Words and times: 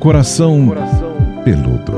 Coração 0.00 0.68
Peludo. 1.44 1.92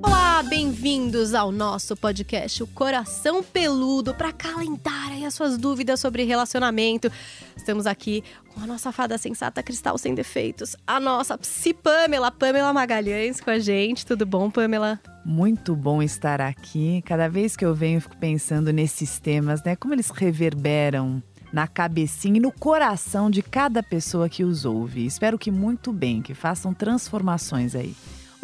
Olá, 0.00 0.40
bem-vindos 0.44 1.34
ao 1.34 1.50
nosso 1.50 1.96
podcast, 1.96 2.62
o 2.62 2.68
Coração 2.68 3.42
Peludo, 3.42 4.14
para 4.14 4.32
calentar 4.32 5.10
aí 5.10 5.24
as 5.24 5.34
suas 5.34 5.58
dúvidas 5.58 5.98
sobre 5.98 6.22
relacionamento. 6.22 7.10
Estamos 7.56 7.88
aqui 7.88 8.22
com 8.54 8.60
a 8.60 8.66
nossa 8.68 8.92
fada 8.92 9.18
sensata 9.18 9.64
cristal 9.64 9.98
sem 9.98 10.14
defeitos, 10.14 10.76
a 10.86 11.00
nossa 11.00 11.36
psi 11.36 11.74
Pamela, 11.74 12.30
Pamela 12.30 12.72
Magalhães 12.72 13.40
com 13.40 13.50
a 13.50 13.58
gente. 13.58 14.06
Tudo 14.06 14.24
bom, 14.24 14.48
Pamela? 14.48 15.00
Muito 15.24 15.74
bom 15.74 16.00
estar 16.00 16.40
aqui. 16.40 17.02
Cada 17.04 17.28
vez 17.28 17.56
que 17.56 17.64
eu 17.64 17.74
venho, 17.74 17.96
eu 17.96 18.02
fico 18.02 18.16
pensando 18.16 18.72
nesses 18.72 19.18
temas, 19.18 19.60
né? 19.64 19.74
Como 19.74 19.92
eles 19.92 20.08
reverberam 20.10 21.20
na 21.52 21.66
cabecinha 21.66 22.38
e 22.38 22.40
no 22.40 22.50
coração 22.50 23.30
de 23.30 23.42
cada 23.42 23.82
pessoa 23.82 24.28
que 24.28 24.44
os 24.44 24.64
ouve. 24.64 25.04
Espero 25.04 25.38
que 25.38 25.50
muito 25.50 25.92
bem, 25.92 26.22
que 26.22 26.34
façam 26.34 26.72
transformações 26.72 27.74
aí. 27.74 27.94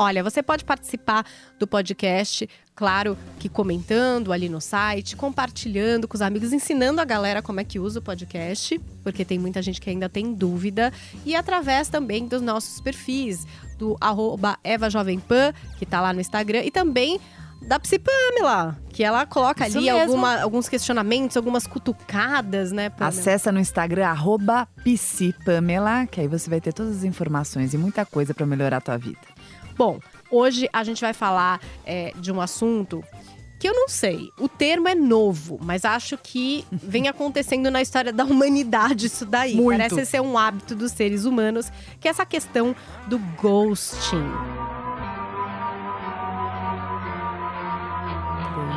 Olha, 0.01 0.23
você 0.23 0.45
pode 0.45 0.65
participar 0.65 1.27
do 1.59 1.67
podcast, 1.67 2.49
claro 2.77 3.19
que 3.41 3.49
comentando 3.49 4.33
ali 4.33 4.49
no 4.49 4.61
site, 4.61 5.17
compartilhando 5.17 6.07
com 6.07 6.15
os 6.15 6.23
amigos, 6.23 6.53
ensinando 6.53 7.01
a 7.01 7.05
galera 7.05 7.43
como 7.43 7.59
é 7.59 7.65
que 7.65 7.81
usa 7.81 7.99
o 7.99 8.03
podcast, 8.03 8.81
porque 9.03 9.25
tem 9.25 9.41
muita 9.41 9.61
gente 9.61 9.81
que 9.81 9.91
ainda 9.91 10.09
tem 10.09 10.33
dúvida, 10.33 10.93
e 11.27 11.35
através 11.35 11.89
também 11.89 12.29
dos 12.29 12.41
nossos 12.41 12.81
perfis, 12.81 13.45
do 13.77 13.97
arroba 14.01 14.57
Eva 14.63 14.89
Jovem 14.89 15.19
Pan, 15.19 15.53
que 15.79 15.83
está 15.83 16.01
lá 16.01 16.13
no 16.13 16.21
Instagram, 16.21 16.63
e 16.63 16.71
também 16.71 17.19
da 17.69 17.79
Psi 17.79 17.99
Pamela, 17.99 18.79
que 18.89 19.05
ela 19.05 19.27
coloca 19.27 19.69
Isso 19.69 19.77
ali 19.77 19.87
mesmo. 19.87 20.01
alguma, 20.01 20.41
alguns 20.41 20.69
questionamentos, 20.71 21.37
algumas 21.37 21.67
cutucadas, 21.67 22.73
né, 22.73 22.89
Pamela? 22.89 23.09
Acessa 23.09 23.53
no 23.53 23.61
Instagram 23.61 24.07
arroba 24.07 24.67
psipamela, 24.83 26.07
que 26.07 26.23
aí 26.23 26.27
você 26.27 26.49
vai 26.49 26.63
ter 26.63 26.73
todas 26.73 26.97
as 26.97 27.05
informações 27.05 27.75
e 27.75 27.79
muita 27.79 28.07
coisa 28.07 28.33
para 28.33 28.47
melhorar 28.47 28.79
a 28.79 28.81
tua 28.81 28.97
vida. 28.97 29.21
Bom, 29.77 30.01
hoje 30.31 30.67
a 30.73 30.83
gente 30.83 31.03
vai 31.03 31.13
falar 31.13 31.61
é, 31.85 32.13
de 32.17 32.33
um 32.33 32.41
assunto 32.41 33.05
que 33.61 33.69
eu 33.69 33.75
não 33.75 33.87
sei. 33.87 34.31
O 34.39 34.49
termo 34.49 34.89
é 34.89 34.95
novo, 34.95 35.59
mas 35.61 35.85
acho 35.85 36.17
que 36.17 36.65
vem 36.73 37.07
acontecendo 37.07 37.71
na 37.71 37.83
história 37.83 38.15
da 38.15 38.25
humanidade 38.25 39.07
isso 39.07 39.27
daí. 39.27 39.55
Muito. 39.57 39.77
Parece 39.77 40.07
ser 40.07 40.23
um 40.23 40.39
hábito 40.39 40.75
dos 40.75 40.93
seres 40.93 41.27
humanos, 41.27 41.71
que 42.01 42.09
é 42.09 42.11
essa 42.11 42.25
questão 42.25 42.75
do 43.09 43.19
ghosting. 43.19 44.78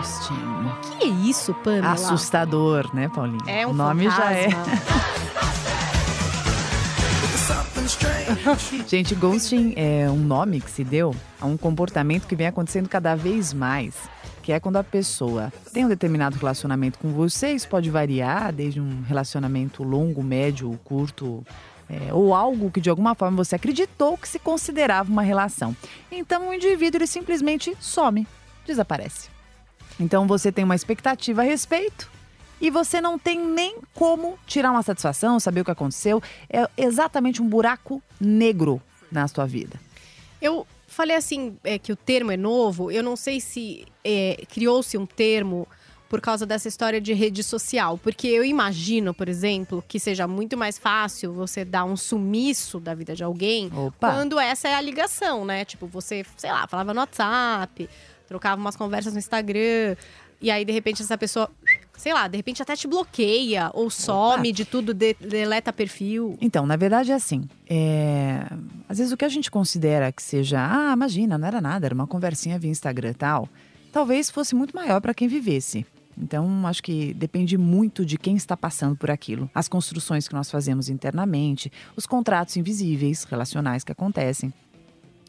Ghosting. 0.02 0.98
Que 0.98 1.04
é 1.04 1.08
isso, 1.08 1.54
Pamela? 1.54 1.92
Assustador, 1.92 2.90
né, 2.94 3.08
Paulinho? 3.08 3.48
É 3.48 3.68
um 3.68 3.70
o 3.70 3.74
nome 3.74 4.06
já 4.06 4.32
é. 4.32 4.50
fantasma. 4.50 5.12
Gente, 8.88 9.14
ghosting 9.14 9.74
é 9.76 10.10
um 10.10 10.18
nome 10.18 10.60
que 10.60 10.72
se 10.72 10.84
deu 10.84 11.16
a 11.40 11.46
um 11.46 11.56
comportamento 11.56 12.26
que 12.26 12.36
vem 12.36 12.48
acontecendo 12.48 12.90
cada 12.90 13.16
vez 13.16 13.54
mais. 13.54 13.96
Que 14.42 14.52
é 14.52 14.60
quando 14.60 14.78
a 14.78 14.84
pessoa 14.84 15.54
tem 15.72 15.86
um 15.86 15.90
determinado 15.90 16.36
relacionamento 16.36 16.98
com 16.98 17.12
você, 17.12 17.52
isso 17.52 17.68
pode 17.68 17.92
variar, 17.92 18.52
desde 18.52 18.82
um 18.82 19.04
relacionamento 19.08 19.84
longo, 19.84 20.24
médio, 20.24 20.80
curto, 20.84 21.46
é, 21.88 22.12
ou 22.12 22.34
algo 22.34 22.72
que 22.72 22.82
de 22.82 22.90
alguma 22.90 23.14
forma 23.14 23.38
você 23.38 23.56
acreditou 23.56 24.18
que 24.18 24.28
se 24.28 24.40
considerava 24.40 25.12
uma 25.12 25.22
relação. 25.22 25.76
Então 26.12 26.50
o 26.50 26.54
indivíduo 26.54 26.98
ele 26.98 27.08
simplesmente 27.08 27.78
some, 27.80 28.28
desaparece. 28.66 29.41
Então 30.02 30.28
você 30.28 30.52
tem 30.52 30.66
uma 30.66 30.76
expectativa 30.76 31.42
a 31.42 31.46
respeito 31.46 32.10
e 32.60 32.70
você 32.70 33.00
não 33.00 33.18
tem 33.18 33.40
nem 33.40 33.78
como 33.94 34.38
tirar 34.46 34.72
uma 34.72 34.84
satisfação, 34.84 35.40
saber 35.40 35.62
o 35.62 35.66
que 35.66 35.72
aconteceu. 35.72 36.22
É 36.50 36.68
exatamente 36.78 37.42
um 37.42 37.48
buraco 37.48 38.02
negro 38.20 38.82
na 39.12 39.28
sua 39.28 39.46
vida. 39.46 39.80
Eu 40.42 40.66
falei 40.88 41.16
assim 41.16 41.56
é, 41.64 41.78
que 41.80 41.92
o 41.92 41.96
termo 41.96 42.32
é 42.32 42.38
novo. 42.38 42.92
Eu 42.92 43.04
não 43.04 43.16
sei 43.16 43.40
se 43.40 43.86
é, 44.04 44.44
criou-se 44.50 44.98
um 44.98 45.06
termo 45.06 45.68
por 46.10 46.20
causa 46.20 46.46
dessa 46.46 46.68
história 46.68 47.00
de 47.00 47.14
rede 47.14 47.42
social. 47.42 47.98
Porque 47.98 48.28
eu 48.28 48.44
imagino, 48.44 49.14
por 49.14 49.30
exemplo, 49.30 49.84
que 49.88 50.00
seja 50.00 50.28
muito 50.28 50.58
mais 50.58 50.78
fácil 50.78 51.32
você 51.32 51.64
dar 51.64 51.86
um 51.86 51.96
sumiço 51.96 52.80
da 52.80 52.94
vida 52.94 53.16
de 53.16 53.24
alguém 53.24 53.72
Opa. 53.74 54.12
quando 54.12 54.38
essa 54.40 54.68
é 54.68 54.76
a 54.76 54.82
ligação, 54.82 55.46
né? 55.46 55.64
Tipo, 55.64 55.88
você, 55.88 56.26
sei 56.36 56.52
lá, 56.52 56.68
falava 56.68 56.94
no 56.94 57.00
WhatsApp, 57.00 57.90
trocava 58.32 58.62
umas 58.62 58.78
conversas 58.78 59.12
no 59.12 59.20
Instagram, 59.20 59.98
e 60.42 60.50
aí, 60.50 60.64
de 60.64 60.72
repente, 60.72 61.02
essa 61.04 61.18
pessoa, 61.18 61.52
sei 61.98 62.14
lá, 62.14 62.30
de 62.30 62.38
repente 62.38 62.62
até 62.62 62.76
te 62.78 62.88
bloqueia, 62.88 63.70
ou 63.74 63.90
some 63.90 64.54
de 64.54 64.64
tudo, 64.64 64.94
de- 64.94 65.14
deleta 65.20 65.74
perfil. 65.74 66.38
Então, 66.40 66.66
na 66.66 66.78
verdade 66.78 67.12
é 67.12 67.16
assim. 67.16 67.44
é, 67.70 68.42
Às 68.88 68.98
vezes 69.00 69.12
o 69.12 69.18
que 69.18 69.26
a 69.26 69.30
gente 69.30 69.52
considera 69.52 70.12
que 70.14 70.24
seja, 70.24 70.60
ah, 70.66 70.94
imagina, 70.94 71.38
não 71.38 71.46
era 71.46 71.60
nada, 71.60 71.86
era 71.88 71.94
uma 71.94 72.08
conversinha 72.08 72.58
via 72.58 72.72
Instagram 72.72 73.14
tal, 73.14 73.50
talvez 73.92 74.30
fosse 74.32 74.56
muito 74.56 74.74
maior 74.76 75.02
para 75.02 75.14
quem 75.14 75.28
vivesse. 75.28 75.86
Então, 76.18 76.66
acho 76.68 76.82
que 76.84 77.14
depende 77.14 77.58
muito 77.58 78.06
de 78.06 78.18
quem 78.18 78.36
está 78.36 78.56
passando 78.56 78.96
por 78.96 79.12
aquilo. 79.12 79.50
As 79.54 79.68
construções 79.68 80.28
que 80.28 80.34
nós 80.34 80.50
fazemos 80.50 80.88
internamente, 80.90 81.72
os 81.96 82.06
contratos 82.06 82.56
invisíveis, 82.58 83.24
relacionais 83.26 83.84
que 83.84 83.92
acontecem. 83.92 84.54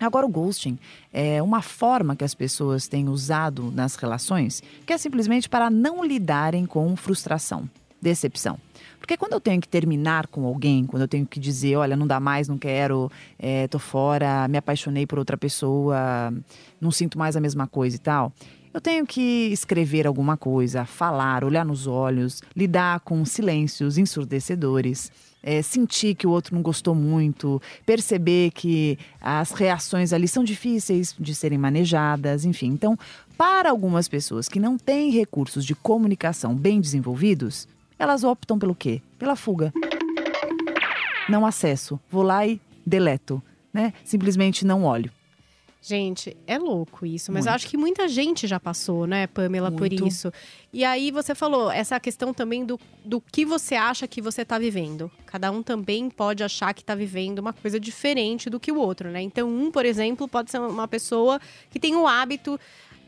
Agora, 0.05 0.27
o 0.27 0.29
ghosting 0.29 0.79
é 1.13 1.43
uma 1.43 1.63
forma 1.63 2.17
que 2.17 2.25
as 2.25 2.35
pessoas 2.35 2.89
têm 2.89 3.09
usado 3.09 3.71
nas 3.71 3.95
relações, 3.95 4.63
que 4.87 4.93
é 4.93 4.99
simplesmente 4.99 5.49
para 5.49 5.71
não 5.71 6.05
lidarem 6.05 6.67
com 6.67 6.95
frustração, 6.97 7.69
decepção. 8.01 8.59
Porque 8.99 9.17
quando 9.17 9.33
eu 9.33 9.41
tenho 9.41 9.61
que 9.61 9.69
terminar 9.69 10.27
com 10.29 10.47
alguém, 10.47 10.87
quando 10.87 11.03
eu 11.03 11.09
tenho 11.09 11.27
que 11.27 11.41
dizer, 11.41 11.77
olha, 11.77 11.97
não 11.97 12.07
dá 12.07 12.21
mais, 12.21 12.49
não 12.49 12.57
quero, 12.57 13.11
é, 13.39 13.67
tô 13.69 13.79
fora, 13.79 14.47
me 14.49 14.59
apaixonei 14.59 15.07
por 15.07 15.19
outra 15.19 15.37
pessoa, 15.37 16.33
não 16.81 16.91
sinto 16.91 17.19
mais 17.19 17.37
a 17.37 17.41
mesma 17.41 17.67
coisa 17.67 17.97
e 17.97 17.99
tal, 17.99 18.33
eu 18.73 18.81
tenho 18.81 19.07
que 19.07 19.51
escrever 19.53 20.07
alguma 20.07 20.37
coisa, 20.37 20.87
falar, 20.87 21.45
olhar 21.45 21.65
nos 21.65 21.87
olhos, 21.87 22.43
lidar 22.57 23.01
com 23.01 23.23
silêncios 23.25 23.99
ensurdecedores 23.99 25.11
é, 25.43 25.61
sentir 25.63 26.15
que 26.15 26.27
o 26.27 26.31
outro 26.31 26.55
não 26.55 26.63
gostou 26.63 26.95
muito, 26.95 27.61
perceber 27.85 28.51
que 28.53 28.99
as 29.21 29.51
reações 29.53 30.13
ali 30.13 30.29
são 30.29 30.45
difíceis 30.45 31.15
de 31.19 31.35
serem 31.35 31.59
manejadas, 31.59 32.45
enfim. 32.45 32.69
Então, 32.69 32.99
para 33.37 33.71
algumas 33.71 34.09
pessoas 34.09 34.49
que 34.49 34.61
não 34.61 34.79
têm 34.79 35.11
recursos 35.11 35.65
de 35.65 35.75
comunicação 35.75 36.55
bem 36.55 36.81
desenvolvidos, 36.81 37.67
elas 37.99 38.25
optam 38.25 38.59
pelo 38.59 38.75
quê? 38.75 39.03
Pela 39.19 39.37
fuga. 39.37 39.73
Não 41.29 41.47
acesso, 41.47 41.99
vou 42.11 42.23
lá 42.23 42.47
e 42.47 42.61
deleto, 42.85 43.43
né? 43.73 43.93
Simplesmente 44.05 44.67
não 44.67 44.85
olho. 44.85 45.11
Gente, 45.85 46.37
é 46.47 46.57
louco 46.59 47.05
isso, 47.05 47.33
mas 47.33 47.45
acho 47.45 47.67
que 47.67 47.77
muita 47.77 48.07
gente 48.07 48.47
já 48.47 48.61
passou, 48.61 49.05
né, 49.05 49.27
Pamela, 49.27 49.69
por 49.69 49.81
Muito. 49.81 50.07
isso. 50.07 50.33
E 50.73 50.85
aí 50.85 51.11
você 51.11 51.35
falou 51.35 51.73
essa 51.73 51.99
questão 51.99 52.33
também 52.33 52.65
do, 52.65 52.79
do 53.05 53.21
que 53.21 53.45
você 53.45 53.75
acha 53.75 54.07
que 54.07 54.23
você 54.23 54.45
tá 54.45 54.61
vivendo. 54.61 55.11
Cada 55.27 55.51
um 55.51 55.61
também 55.61 56.09
pode 56.09 56.45
achar 56.45 56.73
que 56.73 56.85
tá 56.85 56.95
vivendo 56.95 57.41
uma 57.41 57.53
coisa 57.53 57.81
diferente 57.81 58.49
do 58.49 58.61
que 58.61 58.71
o 58.71 58.79
outro, 58.79 59.11
né? 59.11 59.23
Então, 59.23 59.49
um, 59.49 59.73
por 59.73 59.85
exemplo, 59.85 60.29
pode 60.29 60.53
ser 60.53 60.61
uma 60.61 60.87
pessoa 60.87 61.41
que 61.69 61.81
tem 61.81 61.97
o 61.97 62.07
hábito 62.07 62.61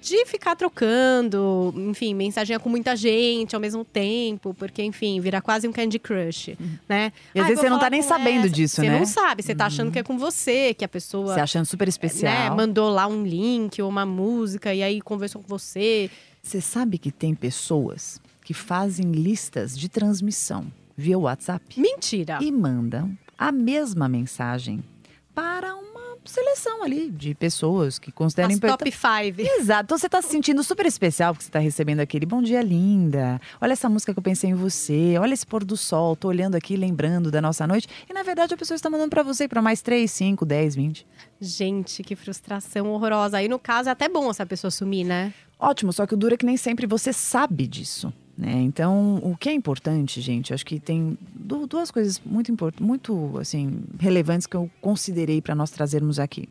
de 0.04 0.26
ficar 0.26 0.54
trocando, 0.56 1.72
enfim, 1.76 2.14
mensagem 2.14 2.58
com 2.58 2.68
muita 2.68 2.94
gente 2.94 3.54
ao 3.54 3.60
mesmo 3.60 3.84
tempo, 3.84 4.52
porque, 4.54 4.82
enfim, 4.82 5.20
vira 5.20 5.40
quase 5.40 5.66
um 5.66 5.72
Candy 5.72 5.98
Crush, 5.98 6.56
né? 6.88 7.12
E 7.34 7.38
às 7.40 7.44
Ah, 7.44 7.48
vezes 7.48 7.60
você 7.62 7.70
não 7.70 7.78
tá 7.78 7.88
nem 7.88 8.02
sabendo 8.02 8.46
essa. 8.46 8.50
disso, 8.50 8.76
você 8.76 8.88
né? 8.88 8.98
não 8.98 9.06
sabe, 9.06 9.42
você 9.42 9.54
tá 9.54 9.66
achando 9.66 9.90
que 9.90 9.98
é 9.98 10.02
com 10.02 10.18
você, 10.18 10.74
que 10.74 10.84
a 10.84 10.88
pessoa 10.88 11.34
Se 11.34 11.40
achando 11.40 11.64
super 11.66 11.86
né, 11.86 11.90
especial. 11.90 12.56
mandou 12.56 12.90
lá 12.90 13.06
um 13.06 13.24
link 13.24 13.80
ou 13.80 13.88
uma 13.88 14.04
música 14.06 14.74
e 14.74 14.82
aí 14.82 15.00
conversou 15.00 15.40
com 15.42 15.48
você. 15.48 16.10
Você 16.42 16.60
sabe 16.60 16.98
que 16.98 17.10
tem 17.10 17.34
pessoas 17.34 18.20
que 18.44 18.52
fazem 18.52 19.10
listas 19.12 19.76
de 19.78 19.88
transmissão 19.88 20.66
via 20.96 21.18
WhatsApp? 21.18 21.80
Mentira! 21.80 22.38
e 22.42 22.52
mandam 22.52 23.16
a 23.38 23.50
mesma 23.50 24.08
mensagem 24.08 24.84
para 25.34 25.74
uma 25.74 25.83
seleção 26.24 26.82
ali 26.82 27.10
de 27.10 27.34
pessoas 27.34 27.98
que 27.98 28.10
consideram 28.10 28.54
As 28.54 28.58
top 28.58 28.90
5. 28.90 29.40
Exato. 29.40 29.84
Então 29.84 29.98
você 29.98 30.08
tá 30.08 30.22
se 30.22 30.28
sentindo 30.28 30.62
super 30.62 30.86
especial 30.86 31.32
porque 31.32 31.44
você 31.44 31.50
tá 31.50 31.58
recebendo 31.58 32.00
aquele 32.00 32.26
bom 32.26 32.42
dia 32.42 32.62
linda. 32.62 33.40
Olha 33.60 33.72
essa 33.72 33.88
música 33.88 34.12
que 34.12 34.18
eu 34.18 34.22
pensei 34.22 34.50
em 34.50 34.54
você. 34.54 35.16
Olha 35.18 35.34
esse 35.34 35.46
pôr 35.46 35.64
do 35.64 35.76
sol. 35.76 36.16
Tô 36.16 36.28
olhando 36.28 36.54
aqui, 36.54 36.76
lembrando 36.76 37.30
da 37.30 37.40
nossa 37.40 37.66
noite. 37.66 37.88
E 38.08 38.12
na 38.12 38.22
verdade 38.22 38.54
a 38.54 38.56
pessoa 38.56 38.76
está 38.76 38.88
mandando 38.88 39.10
para 39.10 39.22
você 39.22 39.46
para 39.46 39.60
mais 39.62 39.82
3, 39.82 40.10
5, 40.10 40.44
10, 40.44 40.74
20. 40.74 41.06
Gente, 41.40 42.02
que 42.02 42.16
frustração 42.16 42.88
horrorosa. 42.88 43.38
Aí, 43.38 43.48
no 43.48 43.58
caso, 43.58 43.88
é 43.88 43.92
até 43.92 44.08
bom 44.08 44.30
essa 44.30 44.46
pessoa 44.46 44.70
sumir, 44.70 45.04
né? 45.04 45.32
Ótimo, 45.58 45.92
só 45.92 46.06
que 46.06 46.14
o 46.14 46.16
duro 46.16 46.34
é 46.34 46.36
que 46.36 46.46
nem 46.46 46.56
sempre 46.56 46.86
você 46.86 47.12
sabe 47.12 47.66
disso. 47.66 48.12
Né? 48.36 48.62
Então, 48.62 49.20
o 49.22 49.36
que 49.36 49.48
é 49.48 49.52
importante, 49.52 50.20
gente, 50.20 50.52
acho 50.52 50.66
que 50.66 50.80
tem 50.80 51.16
du- 51.34 51.66
duas 51.66 51.90
coisas 51.90 52.20
muito 52.24 52.50
importantes, 52.50 52.84
muito 52.84 53.38
assim, 53.38 53.84
relevantes 53.98 54.46
que 54.46 54.56
eu 54.56 54.68
considerei 54.80 55.40
para 55.40 55.54
nós 55.54 55.70
trazermos 55.70 56.18
aqui. 56.18 56.48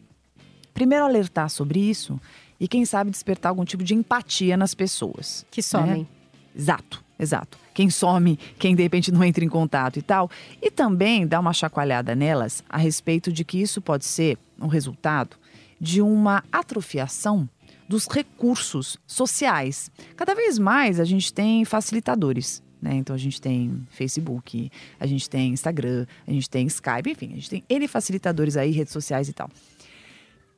Primeiro, 0.74 1.04
alertar 1.06 1.50
sobre 1.50 1.80
isso 1.80 2.20
e, 2.60 2.68
quem 2.68 2.86
sabe, 2.86 3.12
despertar 3.12 3.50
algum 3.50 3.66
tipo 3.66 3.84
de 3.84 3.94
empatia 3.94 4.56
nas 4.56 4.74
pessoas. 4.74 5.46
Que 5.52 5.62
somem. 5.62 6.08
Exato. 6.56 7.04
exato. 7.20 7.58
Quem 7.74 7.90
some, 7.90 8.38
quem 8.58 8.76
de 8.76 8.84
repente 8.84 9.12
não 9.12 9.24
entra 9.24 9.44
em 9.44 9.50
contato 9.50 9.98
e 9.98 10.02
tal. 10.02 10.30
E 10.62 10.72
também 10.72 11.28
dá 11.28 11.40
uma 11.40 11.52
chacoalhada 11.54 12.16
nelas 12.16 12.64
a 12.70 12.78
respeito 12.78 13.32
de 13.32 13.44
que 13.44 13.60
isso 13.62 13.82
pode 13.82 14.06
ser 14.06 14.38
um 14.62 14.68
resultado 14.68 15.36
de 15.82 16.02
uma 16.02 16.44
atrofiação 16.52 17.50
dos 17.88 18.08
recursos 18.08 18.98
sociais. 19.06 19.92
Cada 20.16 20.34
vez 20.34 20.58
mais 20.58 21.00
a 21.00 21.04
gente 21.04 21.34
tem 21.34 21.66
facilitadores. 21.66 22.64
Né? 22.82 22.96
Então 22.96 23.16
a 23.16 23.20
gente 23.20 23.40
tem 23.40 23.88
Facebook, 23.90 24.70
a 25.00 25.06
gente 25.06 25.30
tem 25.30 25.54
Instagram, 25.54 26.06
a 26.28 26.32
gente 26.32 26.50
tem 26.50 26.68
Skype, 26.68 27.10
enfim, 27.10 27.32
a 27.32 27.36
gente 27.36 27.50
tem 27.50 27.64
N 27.70 27.88
facilitadores 27.88 28.58
aí, 28.58 28.72
redes 28.72 28.92
sociais 28.92 29.30
e 29.30 29.34
tal. 29.34 29.50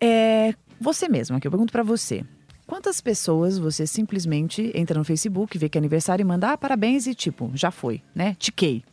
É, 0.01 0.56
você 0.81 1.07
mesmo, 1.07 1.38
aqui 1.38 1.48
eu 1.48 1.51
pergunto 1.51 1.72
para 1.72 1.83
você. 1.83 2.25
Quantas 2.66 3.00
pessoas 3.00 3.60
você 3.60 3.86
simplesmente 3.86 4.72
entra 4.74 4.98
no 4.98 5.06
Facebook, 5.06 5.56
vê 5.56 5.69
que 5.69 5.77
é 5.77 5.80
aniversário 5.80 6.24
e 6.24 6.25
manda 6.25 6.51
ah, 6.51 6.57
parabéns 6.57 7.06
e 7.06 7.13
tipo, 7.13 7.51
já 7.54 7.69
foi, 7.69 8.01
né? 8.13 8.36
Tiquei. 8.39 8.83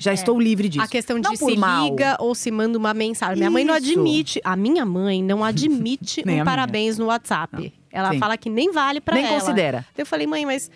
Já 0.00 0.12
é. 0.12 0.14
estou 0.14 0.40
livre 0.40 0.68
disso. 0.68 0.84
A 0.84 0.88
questão 0.88 1.20
de 1.20 1.28
não 1.28 1.36
se 1.36 1.44
liga 1.44 2.16
ou 2.18 2.34
se 2.34 2.50
manda 2.50 2.78
uma 2.78 2.94
mensagem. 2.94 3.36
Minha 3.36 3.50
mãe 3.50 3.64
não 3.64 3.74
admite. 3.74 4.40
A 4.42 4.56
minha 4.56 4.84
mãe 4.84 5.22
não 5.22 5.44
admite 5.44 6.22
um 6.26 6.44
parabéns 6.44 6.96
minha. 6.96 7.04
no 7.04 7.10
WhatsApp. 7.12 7.54
Não. 7.54 7.72
Ela 7.92 8.12
Sim. 8.12 8.18
fala 8.18 8.36
que 8.38 8.48
nem 8.48 8.72
vale 8.72 9.00
para 9.00 9.18
ela. 9.18 9.28
Nem 9.28 9.38
considera. 9.38 9.86
Eu 9.96 10.06
falei, 10.06 10.26
mãe, 10.26 10.46
mas 10.46 10.70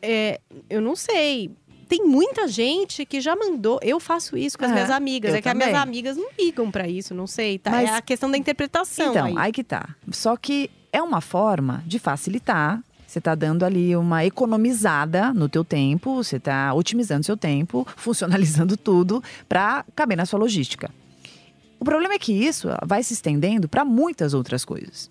é, 0.00 0.40
eu 0.70 0.80
não 0.80 0.94
sei 0.94 1.50
tem 1.88 2.04
muita 2.04 2.46
gente 2.46 3.06
que 3.06 3.20
já 3.20 3.34
mandou. 3.34 3.80
Eu 3.82 3.98
faço 3.98 4.36
isso 4.36 4.58
com 4.58 4.64
as 4.66 4.70
minhas 4.70 4.90
amigas. 4.90 5.32
É 5.32 5.38
que 5.38 5.48
também. 5.48 5.68
as 5.68 5.72
minhas 5.72 5.82
amigas 5.82 6.16
não 6.18 6.28
ligam 6.38 6.70
para 6.70 6.86
isso, 6.86 7.14
não 7.14 7.26
sei. 7.26 7.58
Tá? 7.58 7.70
Mas, 7.70 7.88
é 7.88 7.94
a 7.94 8.02
questão 8.02 8.30
da 8.30 8.36
interpretação. 8.36 9.10
Então, 9.10 9.26
aí. 9.26 9.34
aí 9.38 9.52
que 9.52 9.64
tá. 9.64 9.88
Só 10.12 10.36
que 10.36 10.70
é 10.92 11.02
uma 11.02 11.22
forma 11.22 11.82
de 11.86 11.98
facilitar. 11.98 12.82
Você 13.18 13.20
está 13.20 13.34
dando 13.34 13.64
ali 13.64 13.96
uma 13.96 14.24
economizada 14.24 15.34
no 15.34 15.48
teu 15.48 15.64
tempo, 15.64 16.14
você 16.14 16.36
está 16.36 16.72
otimizando 16.72 17.26
seu 17.26 17.36
tempo, 17.36 17.84
funcionalizando 17.96 18.76
tudo 18.76 19.20
para 19.48 19.84
caber 19.96 20.16
na 20.16 20.24
sua 20.24 20.38
logística. 20.38 20.88
O 21.80 21.84
problema 21.84 22.14
é 22.14 22.18
que 22.18 22.32
isso 22.32 22.68
vai 22.86 23.02
se 23.02 23.14
estendendo 23.14 23.68
para 23.68 23.84
muitas 23.84 24.34
outras 24.34 24.64
coisas. 24.64 25.10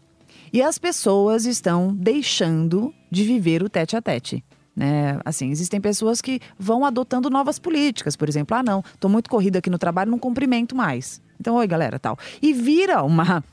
E 0.53 0.61
as 0.61 0.77
pessoas 0.77 1.45
estão 1.45 1.93
deixando 1.93 2.93
de 3.11 3.25
viver 3.25 3.61
o 3.61 3.67
tete 3.67 3.97
a 3.97 4.01
tete. 4.01 4.41
Né? 4.73 5.19
Assim, 5.25 5.51
existem 5.51 5.81
pessoas 5.81 6.21
que 6.21 6.39
vão 6.57 6.85
adotando 6.85 7.29
novas 7.29 7.59
políticas, 7.59 8.15
por 8.15 8.29
exemplo, 8.29 8.55
ah 8.55 8.63
não, 8.63 8.81
estou 8.93 9.11
muito 9.11 9.29
corrida 9.29 9.59
aqui 9.59 9.69
no 9.69 9.77
trabalho, 9.77 10.11
não 10.11 10.19
cumprimento 10.19 10.73
mais. 10.73 11.21
Então, 11.37 11.55
oi 11.55 11.67
galera, 11.67 11.99
tal. 11.99 12.17
E 12.41 12.53
vira 12.53 13.03
uma 13.03 13.43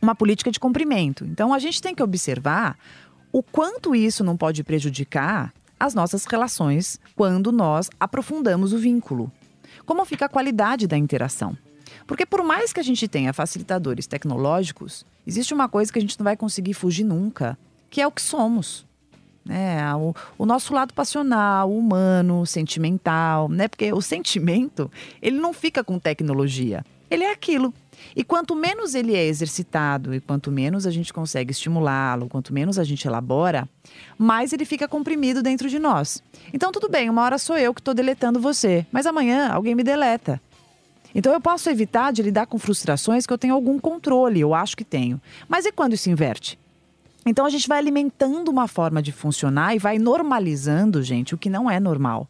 uma 0.00 0.14
política 0.14 0.50
de 0.50 0.60
cumprimento. 0.60 1.24
Então 1.24 1.52
a 1.52 1.58
gente 1.58 1.80
tem 1.80 1.94
que 1.94 2.02
observar 2.02 2.78
o 3.36 3.42
quanto 3.42 3.94
isso 3.94 4.24
não 4.24 4.34
pode 4.34 4.64
prejudicar 4.64 5.52
as 5.78 5.94
nossas 5.94 6.24
relações 6.24 6.98
quando 7.14 7.52
nós 7.52 7.90
aprofundamos 8.00 8.72
o 8.72 8.78
vínculo. 8.78 9.30
Como 9.84 10.02
fica 10.06 10.24
a 10.24 10.28
qualidade 10.30 10.86
da 10.86 10.96
interação? 10.96 11.54
Porque 12.06 12.24
por 12.24 12.42
mais 12.42 12.72
que 12.72 12.80
a 12.80 12.82
gente 12.82 13.06
tenha 13.06 13.34
facilitadores 13.34 14.06
tecnológicos, 14.06 15.04
existe 15.26 15.52
uma 15.52 15.68
coisa 15.68 15.92
que 15.92 15.98
a 15.98 16.00
gente 16.00 16.18
não 16.18 16.24
vai 16.24 16.34
conseguir 16.34 16.72
fugir 16.72 17.04
nunca, 17.04 17.58
que 17.90 18.00
é 18.00 18.06
o 18.06 18.10
que 18.10 18.22
somos 18.22 18.86
né? 19.44 19.94
O, 19.94 20.14
o, 20.38 20.46
nosso 20.46 20.74
lado 20.74 20.92
passional, 20.92 21.70
humano, 21.70 22.44
sentimental, 22.44 23.48
né? 23.48 23.68
Porque 23.68 23.92
o 23.92 24.02
sentimento, 24.02 24.90
ele 25.22 25.38
não 25.38 25.52
fica 25.52 25.84
com 25.84 26.00
tecnologia. 26.00 26.84
Ele 27.08 27.22
é 27.22 27.30
aquilo. 27.30 27.72
E 28.14 28.24
quanto 28.24 28.54
menos 28.54 28.94
ele 28.94 29.14
é 29.14 29.24
exercitado 29.26 30.14
e 30.14 30.20
quanto 30.20 30.50
menos 30.50 30.86
a 30.86 30.90
gente 30.90 31.12
consegue 31.12 31.50
estimulá-lo, 31.50 32.28
quanto 32.28 32.52
menos 32.52 32.78
a 32.78 32.84
gente 32.84 33.06
elabora, 33.06 33.68
mais 34.18 34.52
ele 34.52 34.64
fica 34.64 34.88
comprimido 34.88 35.42
dentro 35.42 35.68
de 35.68 35.78
nós. 35.78 36.22
Então 36.52 36.72
tudo 36.72 36.88
bem, 36.88 37.10
uma 37.10 37.22
hora 37.22 37.38
sou 37.38 37.56
eu 37.56 37.74
que 37.74 37.80
estou 37.80 37.94
deletando 37.94 38.40
você, 38.40 38.86
mas 38.90 39.06
amanhã 39.06 39.48
alguém 39.48 39.74
me 39.74 39.84
deleta. 39.84 40.40
Então 41.14 41.32
eu 41.32 41.40
posso 41.40 41.70
evitar 41.70 42.12
de 42.12 42.22
lidar 42.22 42.46
com 42.46 42.58
frustrações 42.58 43.26
que 43.26 43.32
eu 43.32 43.38
tenho 43.38 43.54
algum 43.54 43.78
controle, 43.78 44.40
eu 44.40 44.54
acho 44.54 44.76
que 44.76 44.84
tenho. 44.84 45.20
Mas 45.48 45.64
e 45.64 45.72
quando 45.72 45.94
isso 45.94 46.10
inverte? 46.10 46.58
Então 47.24 47.44
a 47.44 47.50
gente 47.50 47.66
vai 47.66 47.78
alimentando 47.78 48.50
uma 48.50 48.68
forma 48.68 49.02
de 49.02 49.10
funcionar 49.12 49.74
e 49.74 49.78
vai 49.78 49.98
normalizando, 49.98 51.02
gente, 51.02 51.34
o 51.34 51.38
que 51.38 51.50
não 51.50 51.70
é 51.70 51.80
normal. 51.80 52.28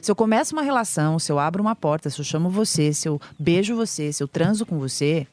Se 0.00 0.10
eu 0.10 0.16
começo 0.16 0.54
uma 0.54 0.62
relação, 0.62 1.18
se 1.18 1.30
eu 1.30 1.38
abro 1.38 1.62
uma 1.62 1.76
porta, 1.76 2.10
se 2.10 2.20
eu 2.20 2.24
chamo 2.24 2.50
você, 2.50 2.92
se 2.92 3.08
eu 3.08 3.20
beijo 3.38 3.74
você, 3.74 4.12
se 4.12 4.22
eu 4.22 4.28
transo 4.28 4.64
com 4.64 4.78
você, 4.78 5.26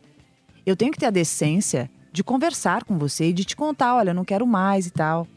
eu 0.65 0.75
tenho 0.75 0.92
que 0.92 1.00
ter 1.00 1.07
a 1.07 1.12
decência 1.12 1.89
de 2.12 2.24
conversar 2.24 2.83
com 2.83 2.98
você 2.98 3.30
e 3.30 3.33
de 3.33 3.45
te 3.45 3.56
contar, 3.56 3.95
olha, 3.95 4.13
não 4.13 4.25
quero 4.25 4.45
mais 4.45 4.86
e 4.88 4.92
tal. 4.92 5.27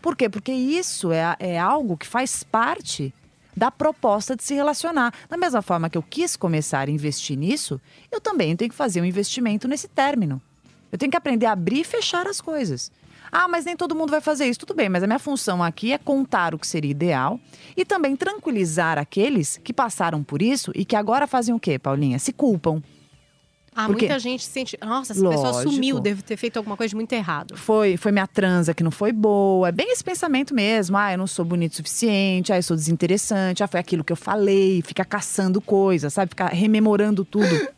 Por 0.00 0.16
quê? 0.16 0.28
Porque 0.28 0.52
isso 0.52 1.12
é, 1.12 1.36
é 1.38 1.58
algo 1.58 1.96
que 1.96 2.06
faz 2.06 2.42
parte 2.42 3.12
da 3.56 3.70
proposta 3.70 4.34
de 4.34 4.42
se 4.42 4.54
relacionar. 4.54 5.14
Da 5.28 5.36
mesma 5.36 5.62
forma 5.62 5.88
que 5.88 5.96
eu 5.96 6.02
quis 6.02 6.36
começar 6.36 6.88
a 6.88 6.90
investir 6.90 7.38
nisso, 7.38 7.80
eu 8.10 8.20
também 8.20 8.56
tenho 8.56 8.70
que 8.70 8.76
fazer 8.76 9.00
um 9.00 9.04
investimento 9.04 9.68
nesse 9.68 9.88
término. 9.88 10.42
Eu 10.90 10.98
tenho 10.98 11.10
que 11.10 11.16
aprender 11.16 11.46
a 11.46 11.52
abrir 11.52 11.80
e 11.80 11.84
fechar 11.84 12.26
as 12.26 12.40
coisas. 12.40 12.90
Ah, 13.36 13.48
mas 13.48 13.64
nem 13.64 13.76
todo 13.76 13.96
mundo 13.96 14.10
vai 14.10 14.20
fazer 14.20 14.46
isso. 14.46 14.60
Tudo 14.60 14.74
bem, 14.74 14.88
mas 14.88 15.02
a 15.02 15.08
minha 15.08 15.18
função 15.18 15.60
aqui 15.60 15.92
é 15.92 15.98
contar 15.98 16.54
o 16.54 16.58
que 16.58 16.66
seria 16.66 16.92
ideal 16.92 17.40
e 17.76 17.84
também 17.84 18.14
tranquilizar 18.14 18.96
aqueles 18.96 19.58
que 19.64 19.72
passaram 19.72 20.22
por 20.22 20.40
isso 20.40 20.70
e 20.72 20.84
que 20.84 20.94
agora 20.94 21.26
fazem 21.26 21.52
o 21.52 21.58
quê, 21.58 21.76
Paulinha? 21.76 22.16
Se 22.20 22.32
culpam. 22.32 22.80
Ah, 23.74 23.86
Porque, 23.86 24.06
muita 24.06 24.20
gente 24.20 24.44
sente. 24.44 24.78
Nossa, 24.80 25.12
essa 25.12 25.20
lógico, 25.20 25.42
pessoa 25.42 25.62
sumiu, 25.64 25.98
deve 25.98 26.22
ter 26.22 26.36
feito 26.36 26.58
alguma 26.58 26.76
coisa 26.76 26.90
de 26.90 26.94
muito 26.94 27.12
errado. 27.12 27.56
Foi, 27.56 27.96
foi 27.96 28.12
minha 28.12 28.26
transa 28.26 28.72
que 28.72 28.84
não 28.84 28.92
foi 28.92 29.10
boa. 29.10 29.68
É 29.68 29.72
bem 29.72 29.90
esse 29.90 30.04
pensamento 30.04 30.54
mesmo. 30.54 30.96
Ah, 30.96 31.12
eu 31.12 31.18
não 31.18 31.26
sou 31.26 31.44
bonito 31.44 31.72
o 31.72 31.76
suficiente, 31.76 32.52
ah, 32.52 32.56
eu 32.56 32.62
sou 32.62 32.76
desinteressante, 32.76 33.64
ah, 33.64 33.66
foi 33.66 33.80
aquilo 33.80 34.04
que 34.04 34.12
eu 34.12 34.16
falei, 34.16 34.80
fica 34.82 35.04
caçando 35.04 35.60
coisas, 35.60 36.14
sabe? 36.14 36.28
Ficar 36.28 36.50
rememorando 36.50 37.24
tudo. 37.24 37.68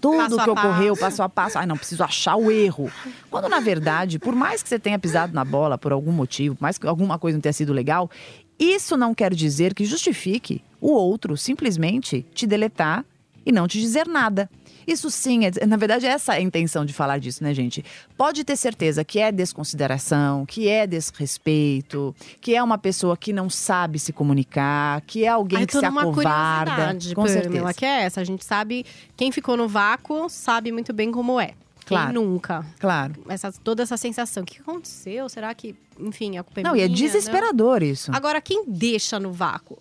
Tudo 0.00 0.16
passo 0.16 0.44
que 0.44 0.50
ocorreu, 0.50 0.96
passo 0.96 1.22
a 1.22 1.28
passo. 1.28 1.58
Ai, 1.58 1.66
não, 1.66 1.76
preciso 1.76 2.02
achar 2.02 2.36
o 2.36 2.50
erro. 2.50 2.90
Quando, 3.30 3.48
na 3.48 3.60
verdade, 3.60 4.18
por 4.18 4.34
mais 4.34 4.62
que 4.62 4.68
você 4.68 4.78
tenha 4.78 4.98
pisado 4.98 5.32
na 5.32 5.44
bola 5.44 5.78
por 5.78 5.92
algum 5.92 6.12
motivo, 6.12 6.54
por 6.56 6.62
mais 6.62 6.78
que 6.78 6.86
alguma 6.86 7.18
coisa 7.18 7.36
não 7.36 7.42
tenha 7.42 7.52
sido 7.52 7.72
legal, 7.72 8.10
isso 8.58 8.96
não 8.96 9.14
quer 9.14 9.34
dizer 9.34 9.74
que 9.74 9.84
justifique 9.84 10.62
o 10.80 10.92
outro 10.92 11.36
simplesmente 11.36 12.24
te 12.34 12.46
deletar 12.46 13.04
e 13.44 13.52
não 13.52 13.66
te 13.66 13.80
dizer 13.80 14.06
nada. 14.06 14.48
Isso 14.86 15.10
sim, 15.10 15.40
é, 15.46 15.66
na 15.66 15.76
verdade, 15.76 16.06
essa 16.06 16.34
é 16.34 16.38
a 16.38 16.40
intenção 16.40 16.84
de 16.84 16.92
falar 16.92 17.18
disso, 17.18 17.42
né, 17.42 17.52
gente? 17.54 17.84
Pode 18.16 18.44
ter 18.44 18.56
certeza 18.56 19.04
que 19.04 19.18
é 19.18 19.32
desconsideração, 19.32 20.44
que 20.46 20.68
é 20.68 20.86
desrespeito, 20.86 22.14
que 22.40 22.54
é 22.54 22.62
uma 22.62 22.78
pessoa 22.78 23.16
que 23.16 23.32
não 23.32 23.48
sabe 23.48 23.98
se 23.98 24.12
comunicar, 24.12 25.00
que 25.02 25.24
é 25.24 25.28
alguém 25.28 25.60
Ai, 25.60 25.66
que 25.66 25.78
se 25.78 25.84
acovarda. 25.84 26.96
Com 27.14 27.26
certeza. 27.26 27.74
que 27.74 27.84
é 27.84 28.02
essa. 28.02 28.20
A 28.20 28.24
gente 28.24 28.44
sabe, 28.44 28.84
quem 29.16 29.32
ficou 29.32 29.56
no 29.56 29.68
vácuo 29.68 30.28
sabe 30.28 30.72
muito 30.72 30.92
bem 30.92 31.10
como 31.10 31.40
é. 31.40 31.54
Claro. 31.86 32.12
Quem 32.12 32.14
nunca? 32.14 32.64
Claro. 32.78 33.14
Essa, 33.28 33.52
toda 33.52 33.82
essa 33.82 33.96
sensação. 33.96 34.42
O 34.42 34.46
que 34.46 34.60
aconteceu? 34.60 35.28
Será 35.28 35.54
que, 35.54 35.76
enfim, 35.98 36.38
a 36.38 36.42
culpa 36.42 36.60
é 36.60 36.62
Não, 36.62 36.72
minha? 36.72 36.86
E 36.86 36.90
é 36.90 36.92
desesperador 36.92 37.80
não? 37.80 37.86
isso. 37.86 38.10
Agora, 38.14 38.40
quem 38.40 38.64
deixa 38.66 39.20
no 39.20 39.32
vácuo? 39.32 39.78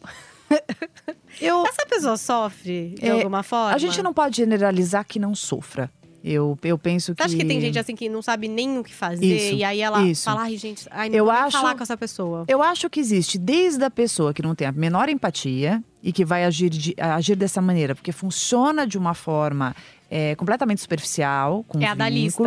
Eu, 1.41 1.65
Essa 1.65 1.85
pessoa 1.85 2.17
sofre 2.17 2.95
de 2.99 3.05
é, 3.05 3.11
alguma 3.11 3.43
forma? 3.43 3.73
A 3.73 3.77
gente 3.77 4.01
não 4.01 4.13
pode 4.13 4.37
generalizar 4.37 5.05
que 5.05 5.19
não 5.19 5.35
sofra. 5.35 5.89
Eu, 6.23 6.57
eu 6.63 6.77
penso 6.77 7.13
que. 7.13 7.21
Você 7.21 7.25
acha 7.25 7.37
que 7.37 7.45
tem 7.45 7.59
gente 7.59 7.77
assim 7.77 7.95
que 7.95 8.07
não 8.07 8.21
sabe 8.21 8.47
nem 8.47 8.77
o 8.77 8.83
que 8.83 8.93
fazer 8.93 9.25
isso, 9.25 9.55
e 9.55 9.63
aí 9.63 9.81
ela 9.81 10.01
isso. 10.03 10.23
fala, 10.23 10.43
ai, 10.43 10.55
gente, 10.55 10.87
ai, 10.89 11.09
não 11.09 11.17
eu 11.17 11.29
acho, 11.29 11.57
falar 11.57 11.75
com 11.75 11.83
essa 11.83 11.97
pessoa. 11.97 12.45
Eu 12.47 12.63
acho 12.63 12.89
que 12.89 13.01
existe 13.01 13.37
desde 13.37 13.83
a 13.83 13.91
pessoa 13.91 14.33
que 14.33 14.41
não 14.41 14.55
tem 14.55 14.65
a 14.65 14.71
menor 14.71 15.09
empatia 15.09 15.83
e 16.01 16.13
que 16.13 16.23
vai 16.23 16.45
agir, 16.45 16.69
de, 16.69 16.95
agir 16.97 17.35
dessa 17.35 17.61
maneira, 17.61 17.93
porque 17.93 18.13
funciona 18.13 18.87
de 18.87 18.97
uma 18.97 19.13
forma 19.13 19.75
é, 20.15 20.35
completamente 20.35 20.79
superficial, 20.79 21.65
com 21.67 21.81
é 21.81 21.87
a 21.87 21.95
da 21.95 22.07
lista, 22.07 22.43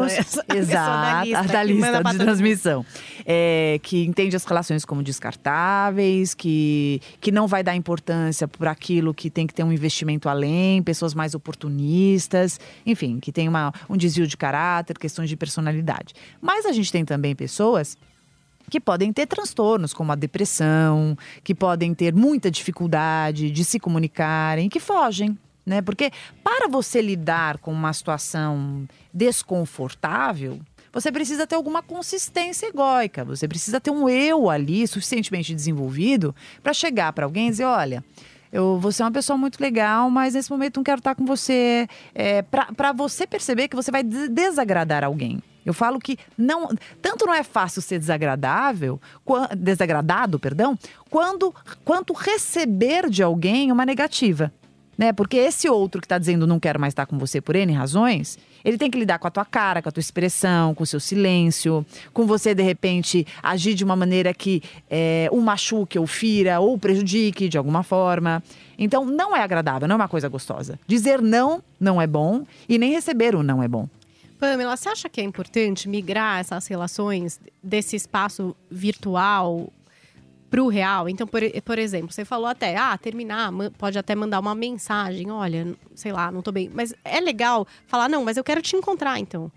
Exato, 0.55 1.35
a 1.35 1.43
da 1.43 1.65
lista 1.65 2.01
de 2.01 2.17
transmissão. 2.17 2.87
É, 3.27 3.81
que 3.83 4.05
entende 4.07 4.37
as 4.37 4.45
relações 4.45 4.85
como 4.85 5.03
descartáveis, 5.03 6.33
que, 6.33 7.01
que 7.21 7.33
não 7.33 7.49
vai 7.49 7.65
dar 7.65 7.75
importância 7.75 8.47
por 8.47 8.69
aquilo 8.69 9.13
que 9.13 9.29
tem 9.29 9.49
que 9.49 9.53
ter 9.53 9.65
um 9.65 9.73
investimento 9.73 10.29
além, 10.29 10.81
pessoas 10.81 11.13
mais 11.13 11.35
oportunistas, 11.35 12.61
enfim, 12.87 13.19
que 13.19 13.33
tem 13.33 13.49
uma, 13.49 13.73
um 13.91 13.97
desvio 13.97 14.29
de 14.29 14.37
caráter, 14.37 14.97
questões 14.97 15.29
de 15.29 15.37
personalidade. 15.37 16.15
Mas 16.41 16.67
a 16.67 16.73
gente 16.73 16.93
tem 16.93 17.05
também 17.05 17.35
pessoas 17.35 17.99
que 18.71 18.79
podem 18.79 19.13
ter 19.13 19.27
transtornos, 19.27 19.93
como 19.93 20.13
a 20.13 20.15
depressão, 20.15 21.19
que 21.43 21.53
podem 21.53 21.93
ter 21.95 22.15
muita 22.15 22.49
dificuldade 22.49 23.51
de 23.51 23.65
se 23.65 23.81
comunicarem, 23.81 24.69
que 24.69 24.79
fogem 24.79 25.37
né? 25.67 25.83
Porque 25.83 26.13
para 26.45 26.69
você 26.69 27.03
lidar 27.03 27.59
com 27.59 27.73
uma 27.73 27.93
situação 27.93 28.89
desconfortável, 29.13 30.61
você 30.93 31.11
precisa 31.11 31.47
ter 31.47 31.57
alguma 31.57 31.83
consistência 31.83 32.69
egóica, 32.69 33.25
você 33.25 33.49
precisa 33.49 33.81
ter 33.81 33.91
um 33.91 34.09
eu 34.09 34.49
ali 34.49 34.87
suficientemente 34.87 35.55
desenvolvido 35.55 36.35
para 36.63 36.73
chegar 36.73 37.13
para 37.13 37.27
alguém 37.27 37.49
e 37.49 37.51
dizer: 37.51 37.65
olha. 37.65 38.05
Eu, 38.53 38.79
você 38.79 39.03
é 39.03 39.05
uma 39.05 39.13
pessoa 39.13 39.37
muito 39.37 39.61
legal, 39.61 40.09
mas 40.09 40.33
nesse 40.33 40.51
momento 40.51 40.77
não 40.77 40.85
quero 40.85 40.99
estar 40.99 41.17
com 41.17 41.27
você. 41.27 41.87
É, 42.15 42.41
para 42.43 42.93
você 42.93 43.27
perceber 43.27 43.67
que 43.67 43.75
você 43.75 43.91
vai 43.91 44.05
desagradar 44.05 45.05
alguém. 45.05 45.43
Eu 45.67 45.75
falo 45.75 45.99
que 45.99 46.17
não, 46.39 46.69
tanto 47.03 47.27
não 47.27 47.35
é 47.35 47.43
fácil 47.43 47.83
ser 47.83 47.99
desagradável, 47.99 49.01
desagradado, 49.59 50.39
perdão, 50.39 50.79
quando, 51.11 51.53
quanto 51.85 52.13
receber 52.13 53.11
de 53.11 53.21
alguém 53.21 53.73
uma 53.73 53.85
negativa. 53.85 54.53
Né? 54.97 55.13
Porque 55.13 55.37
esse 55.37 55.69
outro 55.69 56.01
que 56.01 56.07
está 56.07 56.19
dizendo 56.19 56.47
não 56.47 56.59
quero 56.59 56.81
mais 56.81 56.93
estar 56.93 57.07
com 57.07 57.19
você 57.19 57.41
por 57.41 57.55
N 57.55 57.73
razões, 57.73 58.39
ele 58.65 58.79
tem 58.79 58.91
que 58.91 58.99
lidar 58.99 59.19
com 59.19 59.29
a 59.29 59.31
tua 59.31 59.45
cara, 59.45 59.83
com 59.83 59.89
a 59.89 59.93
tua 59.93 60.01
expressão, 60.01 60.75
com 60.75 60.83
o 60.83 60.87
seu 60.87 60.99
silêncio, 60.99 61.85
com 62.13 62.27
você, 62.27 62.55
de 62.55 62.63
repente, 62.63 63.27
agir 63.43 63.75
de 63.75 63.85
uma 63.85 63.95
maneira 63.95 64.33
que 64.33 64.63
é, 64.89 65.29
o 65.31 65.41
machuque 65.41 65.99
ou 65.99 66.07
fira 66.07 66.61
ou 66.61 66.79
prejudique 66.79 67.49
de 67.49 67.59
alguma 67.59 67.83
forma. 67.83 68.43
Então, 68.79 69.05
não 69.05 69.37
é 69.37 69.43
agradável, 69.43 69.87
não 69.87 69.95
é 69.95 69.97
uma 69.99 70.09
coisa 70.09 70.29
gostosa. 70.29 70.79
Dizer 70.87 71.21
não 71.21 71.63
não 71.79 72.01
é 72.01 72.07
bom 72.07 72.45
e 72.69 72.79
nem 72.79 72.93
receber 72.93 73.35
o 73.35 73.43
não 73.43 73.63
é 73.63 73.69
bom. 73.69 73.89
Pamela, 74.39 74.77
você 74.77 74.89
acha 74.91 75.09
que 75.09 75.21
é 75.21 75.25
importante 75.25 75.89
migrar 75.89 76.41
essas 76.41 76.67
relações 76.67 77.41
desse 77.63 77.97
espaço 77.97 78.55
virtual 78.71 79.73
para 80.51 80.63
o 80.63 80.69
real? 80.69 81.09
Então, 81.09 81.27
por, 81.27 81.41
por 81.63 81.79
exemplo, 81.79 82.13
você 82.13 82.25
falou 82.25 82.47
até, 82.47 82.77
ah, 82.77 82.97
terminar, 82.97 83.51
pode 83.79 83.99
até 83.99 84.15
mandar 84.15 84.41
uma 84.41 84.55
mensagem, 84.55 85.31
olha, 85.31 85.75
sei 85.95 86.13
lá, 86.13 86.31
não 86.31 86.43
tô 86.43 86.53
bem. 86.53 86.71
Mas 86.73 86.95
é 87.05 87.21
legal 87.21 87.67
falar, 87.87 88.09
não, 88.09 88.25
mas 88.25 88.37
eu 88.37 88.45
quero 88.45 88.63
te 88.63 88.77
encontrar, 88.77 89.19
então. 89.19 89.51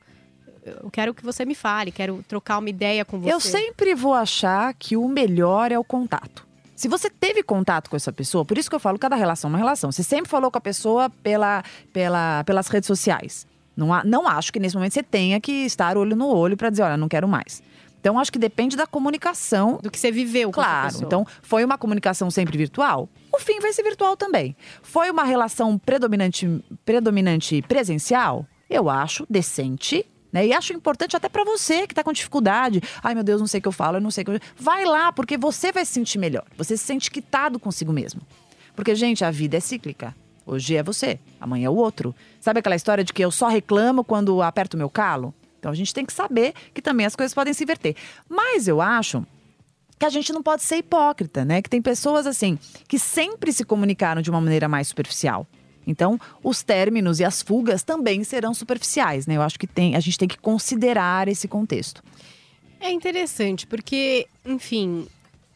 Eu 0.66 0.90
quero 0.92 1.14
que 1.14 1.24
você 1.24 1.46
me 1.46 1.56
fale, 1.56 1.92
quero 1.92 2.24
trocar 2.28 2.60
uma 2.60 2.70
ideia 2.70 3.04
com 3.06 3.20
você. 3.20 3.34
Eu 3.34 3.40
sempre 3.40 3.96
vou 3.96 4.14
achar 4.14 4.74
que 4.74 4.96
o 4.98 5.08
melhor 5.08 5.72
é 5.72 5.80
o 5.80 5.84
contato. 5.84 6.48
Se 6.76 6.88
você 6.88 7.10
teve 7.10 7.44
contato 7.44 7.90
com 7.90 7.96
essa 7.96 8.12
pessoa, 8.12 8.46
por 8.46 8.58
isso 8.58 8.70
que 8.70 8.76
eu 8.76 8.80
falo 8.80 8.98
cada 8.98 9.16
relação 9.16 9.50
é 9.50 9.52
uma 9.52 9.58
relação. 9.58 9.92
Você 9.92 10.04
sempre 10.04 10.30
falou 10.30 10.50
com 10.50 10.58
a 10.58 10.62
pessoa 10.62 11.10
pela, 11.10 11.64
pela, 11.92 12.44
pelas 12.46 12.68
redes 12.68 12.88
sociais. 12.88 13.46
Não, 13.76 13.90
não 14.06 14.28
acho 14.28 14.52
que 14.52 14.60
nesse 14.60 14.76
momento 14.76 14.94
você 14.94 15.04
tenha 15.04 15.40
que 15.40 15.52
estar 15.66 15.98
olho 15.98 16.16
no 16.16 16.28
olho 16.28 16.58
para 16.58 16.70
dizer, 16.70 16.84
olha, 16.84 16.98
não 16.98 17.08
quero 17.08 17.28
mais. 17.28 17.64
Então 18.00 18.18
acho 18.18 18.32
que 18.32 18.40
depende 18.40 18.78
da 18.78 18.88
comunicação 18.88 19.80
Do 19.82 19.92
que 19.92 20.00
você 20.00 20.12
viveu 20.12 20.52
Claro, 20.52 20.96
então 21.02 21.26
foi 21.42 21.64
uma 21.64 21.78
comunicação 21.78 22.32
sempre 22.32 22.58
virtual? 22.58 23.10
O 23.34 23.40
fim 23.40 23.60
vai 23.60 23.74
ser 23.74 23.84
virtual 23.84 24.16
também. 24.16 24.56
Foi 24.82 25.10
uma 25.12 25.24
relação 25.24 25.78
predominante, 25.78 26.64
predominante 26.86 27.62
presencial? 27.64 28.46
Eu 28.70 28.90
acho 28.90 29.26
decente. 29.30 30.06
Né? 30.32 30.48
E 30.48 30.54
acho 30.54 30.74
importante 30.74 31.16
até 31.16 31.28
para 31.28 31.44
você 31.44 31.88
que 31.88 31.94
está 31.94 32.04
com 32.04 32.14
dificuldade. 32.14 32.82
Ai, 33.04 33.16
meu 33.16 33.24
Deus, 33.24 33.42
não 33.42 33.48
sei 33.48 33.60
o 33.60 33.62
que 33.62 33.68
eu 33.68 33.72
falo, 33.72 33.98
eu 33.98 34.02
não 34.02 34.12
sei 34.12 34.22
o 34.22 34.26
que 34.26 34.32
eu... 34.32 34.40
Vai 34.56 34.86
lá, 34.86 35.12
porque 35.12 35.38
você 35.38 35.72
vai 35.72 35.84
se 35.86 35.94
sentir 35.94 36.20
melhor. 36.20 36.46
Você 36.58 36.78
se 36.78 36.84
sente 36.84 37.10
quitado 37.10 37.60
consigo 37.60 37.92
mesmo. 37.92 38.22
Porque, 38.76 38.94
gente, 38.94 39.26
a 39.26 39.32
vida 39.32 39.58
é 39.58 39.60
cíclica. 39.60 40.16
Hoje 40.46 40.76
é 40.76 40.82
você, 40.82 41.20
amanhã 41.40 41.68
é 41.68 41.70
o 41.70 41.76
outro. 41.76 42.16
Sabe 42.40 42.60
aquela 42.60 42.76
história 42.76 43.04
de 43.04 43.14
que 43.14 43.24
eu 43.24 43.30
só 43.30 43.48
reclamo 43.48 44.04
quando 44.04 44.42
aperto 44.42 44.76
o 44.76 44.78
meu 44.78 44.90
calo? 44.90 45.34
Então 45.60 45.72
a 45.72 45.76
gente 45.76 45.94
tem 45.94 46.06
que 46.06 46.14
saber 46.14 46.54
que 46.74 46.82
também 46.82 47.06
as 47.06 47.16
coisas 47.16 47.34
podem 47.34 47.54
se 47.54 47.64
inverter. 47.64 47.96
Mas 48.28 48.68
eu 48.68 48.82
acho 48.82 49.26
que 50.00 50.06
a 50.06 50.10
gente 50.10 50.32
não 50.32 50.42
pode 50.42 50.64
ser 50.64 50.78
hipócrita, 50.78 51.44
né? 51.44 51.62
Que 51.62 51.70
tem 51.70 51.82
pessoas 51.82 52.26
assim 52.26 52.58
que 52.88 52.98
sempre 52.98 53.52
se 53.52 53.66
comunicaram 53.66 54.22
de 54.22 54.30
uma 54.30 54.40
maneira 54.40 54.68
mais 54.68 54.88
superficial. 54.88 55.46
Então, 55.86 56.20
os 56.44 56.64
términos 56.64 57.20
e 57.20 57.26
as 57.26 57.42
fugas 57.42 57.84
também 57.84 58.24
serão 58.24 58.54
superficiais, 58.54 59.28
né? 59.28 59.36
Eu 59.36 59.42
acho 59.42 59.60
que 59.60 59.68
tem, 59.68 59.96
a 59.96 60.00
gente 60.00 60.18
tem 60.18 60.28
que 60.28 60.38
considerar 60.38 61.28
esse 61.28 61.48
contexto. 61.48 62.04
É 62.80 62.92
interessante, 62.92 63.68
porque, 63.68 64.28
enfim, 64.46 65.08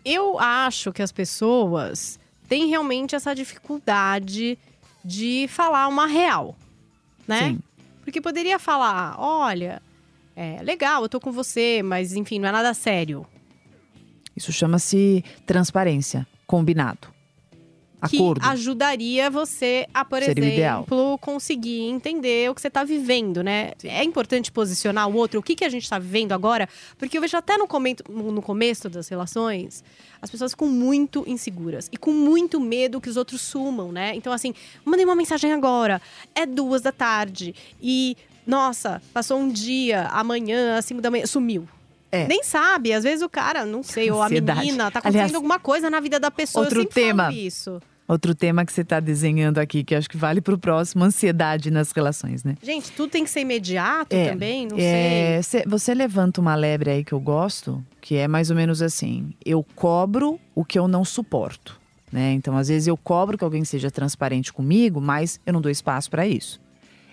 eu 0.04 0.38
acho 0.40 0.92
que 0.92 1.02
as 1.02 1.12
pessoas 1.12 2.20
têm 2.50 2.68
realmente 2.68 3.16
essa 3.16 3.34
dificuldade 3.34 4.58
de 5.06 5.46
falar 5.50 5.88
uma 5.88 6.08
real, 6.08 6.56
né? 7.28 7.50
Sim. 7.50 7.60
Porque 8.04 8.20
poderia 8.20 8.60
falar, 8.60 9.16
olha, 9.20 9.82
é 10.36 10.62
legal, 10.62 11.04
eu 11.04 11.10
tô 11.10 11.20
com 11.20 11.32
você, 11.32 11.82
mas 11.84 12.14
enfim, 12.14 12.40
não 12.40 12.50
é 12.50 12.52
nada 12.52 12.74
sério. 12.74 13.26
Isso 14.36 14.52
chama-se 14.52 15.24
transparência, 15.46 16.26
combinado, 16.48 17.08
Que 18.10 18.18
acordo. 18.18 18.44
ajudaria 18.44 19.30
você 19.30 19.86
a, 19.94 20.04
por 20.04 20.24
Seria 20.24 20.46
exemplo, 20.46 21.20
conseguir 21.20 21.82
entender 21.82 22.50
o 22.50 22.56
que 22.56 22.62
você 22.62 22.70
tá 22.70 22.84
vivendo, 22.84 23.44
né? 23.44 23.74
É 23.84 24.04
importante 24.04 24.52
posicionar 24.52 25.08
o 25.08 25.14
outro, 25.16 25.40
o 25.40 25.44
que, 25.44 25.56
que 25.56 25.64
a 25.64 25.70
gente 25.70 25.88
tá 25.88 26.00
vivendo 26.00 26.32
agora, 26.32 26.68
porque 26.98 27.16
eu 27.16 27.22
vejo 27.22 27.38
até 27.38 27.58
no, 27.58 27.68
comento, 27.68 28.04
no 28.12 28.42
começo 28.42 28.90
das 28.90 29.08
relações, 29.08 29.84
as 30.20 30.32
pessoas 30.32 30.52
ficam 30.54 30.68
muito 30.68 31.24
inseguras 31.28 31.88
e 31.92 31.98
com 31.98 32.12
muito 32.12 32.60
medo 32.60 33.00
que 33.00 33.10
os 33.10 33.18
outros 33.18 33.40
sumam, 33.42 33.92
né? 33.92 34.16
Então, 34.16 34.34
assim, 34.34 34.52
mandei 34.84 35.06
uma 35.06 35.16
mensagem 35.16 35.54
agora, 35.54 36.02
é 36.34 36.44
duas 36.48 36.82
da 36.82 36.92
tarde 36.92 37.54
e, 37.80 38.18
nossa, 38.46 39.02
passou 39.14 39.40
um 39.40 39.50
dia, 39.50 40.08
amanhã, 40.08 40.78
às 40.78 40.86
cinco 40.86 41.02
da 41.02 41.10
manhã, 41.12 41.26
sumiu. 41.26 41.68
É. 42.12 42.28
Nem 42.28 42.44
sabe, 42.44 42.94
às 42.94 43.04
vezes 43.04 43.24
o 43.24 43.30
cara, 43.30 43.66
não 43.66 43.82
sei, 43.82 44.12
ou 44.12 44.22
a 44.22 44.26
Ansiedade. 44.26 44.60
menina, 44.60 44.92
tá 44.92 45.00
acontecendo 45.00 45.20
Aliás, 45.22 45.34
alguma 45.36 45.60
coisa 45.60 45.90
na 45.90 46.00
vida 46.00 46.20
da 46.20 46.30
pessoa. 46.30 46.64
outro 46.66 46.86
tema. 46.86 47.34
isso. 47.34 47.82
Outro 48.08 48.36
tema 48.36 48.66
que 48.66 48.74
você 48.74 48.82
está 48.82 49.00
desenhando 49.00 49.58
aqui, 49.60 49.82
que 49.84 49.96
acho 49.96 50.10
que 50.10 50.18
vale 50.18 50.42
para 50.42 50.54
o 50.54 50.58
próximo, 50.58 51.06
ansiedade 51.06 51.72
nas 51.72 51.92
relações, 51.94 52.44
né? 52.44 52.56
Gente, 52.62 52.92
tudo 52.92 53.10
tem 53.10 53.24
que 53.24 53.30
ser 53.30 53.40
imediato 53.40 54.14
É, 54.14 54.30
também? 54.30 54.68
Não 54.68 54.76
É, 54.78 55.40
cê- 55.42 55.64
você 55.66 55.94
levanta 55.94 56.42
uma 56.42 56.54
lebre 56.54 56.92
aí 56.92 57.04
que 57.04 57.14
eu 57.14 57.20
gosto, 57.20 57.84
que 58.02 58.16
é 58.18 58.28
mais 58.28 58.50
ou 58.52 58.56
menos 58.58 58.82
assim: 58.82 59.34
eu 59.44 59.66
cobro 59.74 60.38
o 60.54 60.66
que 60.66 60.78
eu 60.78 60.88
não 60.88 61.06
suporto. 61.06 61.80
Né? 62.12 62.34
Então, 62.34 62.56
às 62.58 62.68
vezes, 62.68 62.88
eu 62.88 62.96
cobro 62.98 63.38
que 63.38 63.44
alguém 63.44 63.64
seja 63.66 63.90
transparente 63.90 64.54
comigo, 64.54 65.02
mas 65.02 65.40
eu 65.48 65.54
não 65.54 65.62
dou 65.62 65.72
espaço 65.72 66.12
para 66.12 66.28
isso. 66.28 66.60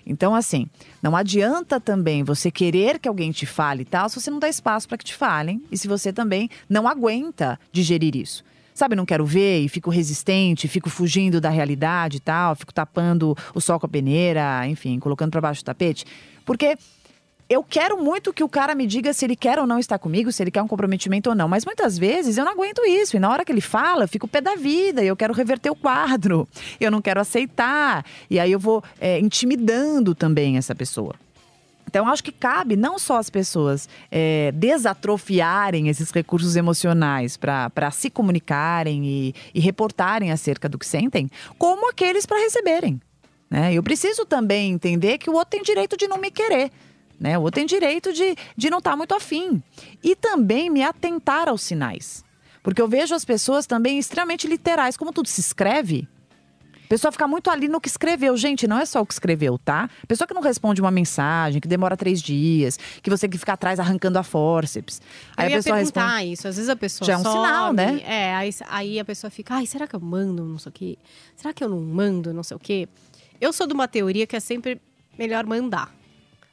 Então, 0.05 0.33
assim, 0.33 0.67
não 1.01 1.15
adianta 1.15 1.79
também 1.79 2.23
você 2.23 2.49
querer 2.49 2.99
que 2.99 3.07
alguém 3.07 3.31
te 3.31 3.45
fale 3.45 3.81
e 3.81 3.85
tal, 3.85 4.09
se 4.09 4.19
você 4.19 4.31
não 4.31 4.39
dá 4.39 4.49
espaço 4.49 4.87
para 4.87 4.97
que 4.97 5.05
te 5.05 5.15
falem 5.15 5.61
e 5.71 5.77
se 5.77 5.87
você 5.87 6.11
também 6.11 6.49
não 6.69 6.87
aguenta 6.87 7.59
digerir 7.71 8.15
isso. 8.15 8.43
Sabe, 8.73 8.95
não 8.95 9.05
quero 9.05 9.25
ver 9.25 9.59
e 9.59 9.69
fico 9.69 9.89
resistente, 9.89 10.67
fico 10.67 10.89
fugindo 10.89 11.41
da 11.41 11.49
realidade 11.49 12.17
e 12.17 12.19
tal, 12.19 12.55
fico 12.55 12.73
tapando 12.73 13.35
o 13.53 13.59
sol 13.59 13.79
com 13.79 13.85
a 13.85 13.89
peneira, 13.89 14.65
enfim, 14.67 14.97
colocando 14.97 15.31
para 15.31 15.41
baixo 15.41 15.61
do 15.61 15.65
tapete. 15.65 16.05
Porque 16.45 16.77
eu 17.51 17.61
quero 17.61 18.01
muito 18.01 18.31
que 18.31 18.45
o 18.45 18.47
cara 18.47 18.73
me 18.73 18.87
diga 18.87 19.11
se 19.11 19.25
ele 19.25 19.35
quer 19.35 19.59
ou 19.59 19.67
não 19.67 19.77
estar 19.77 19.99
comigo, 19.99 20.31
se 20.31 20.41
ele 20.41 20.49
quer 20.49 20.61
um 20.61 20.67
comprometimento 20.69 21.29
ou 21.29 21.35
não. 21.35 21.49
Mas 21.49 21.65
muitas 21.65 21.97
vezes 21.97 22.37
eu 22.37 22.45
não 22.45 22.53
aguento 22.53 22.81
isso. 22.85 23.17
E 23.17 23.19
na 23.19 23.29
hora 23.29 23.43
que 23.43 23.51
ele 23.51 23.59
fala, 23.59 24.05
eu 24.05 24.07
fico 24.07 24.25
pé 24.25 24.39
da 24.39 24.55
vida. 24.55 25.03
E 25.03 25.07
eu 25.07 25.17
quero 25.17 25.33
reverter 25.33 25.69
o 25.69 25.75
quadro. 25.75 26.47
Eu 26.79 26.89
não 26.89 27.01
quero 27.01 27.19
aceitar. 27.19 28.05
E 28.29 28.39
aí 28.39 28.51
eu 28.51 28.59
vou 28.59 28.83
é, 28.99 29.19
intimidando 29.19 30.15
também 30.15 30.57
essa 30.57 30.73
pessoa. 30.73 31.13
Então, 31.85 32.07
acho 32.07 32.23
que 32.23 32.31
cabe 32.31 32.75
não 32.77 32.97
só 32.97 33.17
as 33.17 33.29
pessoas 33.29 33.89
é, 34.09 34.51
desatrofiarem 34.53 35.89
esses 35.89 36.09
recursos 36.09 36.55
emocionais 36.55 37.35
para 37.35 37.91
se 37.91 38.09
comunicarem 38.09 39.05
e, 39.05 39.35
e 39.53 39.59
reportarem 39.59 40.31
acerca 40.31 40.69
do 40.69 40.79
que 40.79 40.85
sentem, 40.85 41.29
como 41.57 41.89
aqueles 41.89 42.25
para 42.25 42.39
receberem. 42.39 42.99
Né? 43.49 43.73
Eu 43.73 43.83
preciso 43.83 44.25
também 44.25 44.71
entender 44.71 45.17
que 45.17 45.29
o 45.29 45.33
outro 45.33 45.49
tem 45.49 45.61
direito 45.61 45.97
de 45.97 46.07
não 46.07 46.17
me 46.17 46.31
querer. 46.31 46.71
Né? 47.21 47.37
O 47.37 47.43
outro 47.43 47.59
tem 47.59 47.67
direito 47.67 48.11
de, 48.11 48.35
de 48.57 48.69
não 48.71 48.79
estar 48.79 48.97
muito 48.97 49.13
afim. 49.13 49.61
E 50.03 50.15
também 50.15 50.71
me 50.71 50.81
atentar 50.81 51.47
aos 51.47 51.61
sinais. 51.61 52.25
Porque 52.63 52.81
eu 52.81 52.87
vejo 52.87 53.13
as 53.13 53.23
pessoas 53.23 53.67
também 53.67 53.99
extremamente 53.99 54.47
literais. 54.47 54.97
Como 54.97 55.13
tudo 55.13 55.27
se 55.27 55.39
escreve, 55.39 56.07
a 56.83 56.87
pessoa 56.87 57.11
fica 57.11 57.27
muito 57.27 57.51
ali 57.51 57.67
no 57.67 57.79
que 57.79 57.87
escreveu. 57.87 58.35
Gente, 58.35 58.67
não 58.67 58.79
é 58.79 58.87
só 58.87 59.01
o 59.01 59.05
que 59.05 59.13
escreveu, 59.13 59.59
tá? 59.59 59.87
Pessoa 60.07 60.27
que 60.27 60.33
não 60.33 60.41
responde 60.41 60.81
uma 60.81 60.89
mensagem, 60.89 61.61
que 61.61 61.67
demora 61.67 61.95
três 61.95 62.19
dias, 62.23 62.79
que 63.03 63.09
você 63.09 63.29
que 63.29 63.37
fica 63.37 63.53
atrás 63.53 63.79
arrancando 63.79 64.17
a 64.17 64.23
forceps. 64.23 64.99
Eu 65.37 65.43
Aí 65.43 65.49
ia 65.51 65.55
a 65.55 65.59
pessoa 65.59 65.75
perguntar 65.75 66.07
responde. 66.07 66.33
isso. 66.33 66.47
Às 66.47 66.55
vezes 66.55 66.69
a 66.71 66.75
pessoa 66.75 67.05
Já 67.05 67.13
é 67.13 67.17
um 67.17 67.23
some, 67.23 67.35
sinal, 67.35 67.71
né? 67.71 68.01
É, 68.03 68.33
aí, 68.33 68.49
aí 68.67 68.99
a 68.99 69.05
pessoa 69.05 69.29
fica, 69.29 69.53
ai, 69.53 69.67
será 69.67 69.85
que 69.85 69.95
eu 69.95 69.99
mando 69.99 70.43
não 70.43 70.57
sei 70.57 70.69
o 70.71 70.73
quê? 70.73 70.97
Será 71.35 71.53
que 71.53 71.63
eu 71.63 71.69
não 71.69 71.81
mando 71.81 72.33
não 72.33 72.41
sei 72.41 72.57
o 72.57 72.59
quê? 72.59 72.89
Eu 73.39 73.53
sou 73.53 73.67
de 73.67 73.75
uma 73.75 73.87
teoria 73.87 74.25
que 74.25 74.35
é 74.35 74.39
sempre 74.39 74.81
melhor 75.19 75.45
mandar. 75.45 76.00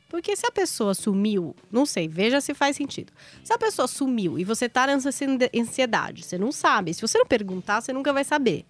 Porque 0.09 0.35
se 0.35 0.47
a 0.47 0.51
pessoa 0.51 0.95
sumiu, 0.95 1.55
não 1.71 1.85
sei, 1.85 2.09
veja 2.09 2.41
se 2.41 2.55
faz 2.55 2.77
sentido. 2.77 3.13
Se 3.45 3.53
a 3.53 3.59
pessoa 3.59 3.87
sumiu 3.87 4.39
e 4.39 4.45
você 4.45 4.69
tá 4.69 4.87
nessa 4.87 5.11
ansiedade, 5.55 6.25
você 6.25 6.39
não 6.39 6.51
sabe. 6.51 6.95
Se 6.95 7.03
você 7.03 7.19
não 7.19 7.27
perguntar, 7.27 7.81
você 7.83 7.93
nunca 7.93 8.13
vai 8.13 8.25
saber. 8.25 8.65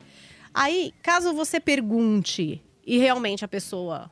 Aí, 0.53 0.93
caso 1.03 1.33
você 1.33 1.61
pergunte 1.61 2.61
e 2.85 2.99
realmente 2.99 3.45
a 3.45 3.49
pessoa 3.49 4.11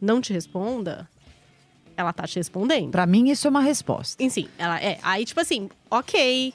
não 0.00 0.20
te 0.20 0.32
responda, 0.32 1.08
ela 1.96 2.12
tá 2.12 2.26
te 2.26 2.36
respondendo. 2.36 2.92
Pra 2.92 3.06
mim, 3.06 3.30
isso 3.30 3.46
é 3.46 3.50
uma 3.50 3.60
resposta. 3.60 4.22
Enfim, 4.22 4.48
ela 4.56 4.80
é. 4.80 4.98
Aí, 5.02 5.24
tipo 5.24 5.40
assim, 5.40 5.68
ok, 5.90 6.54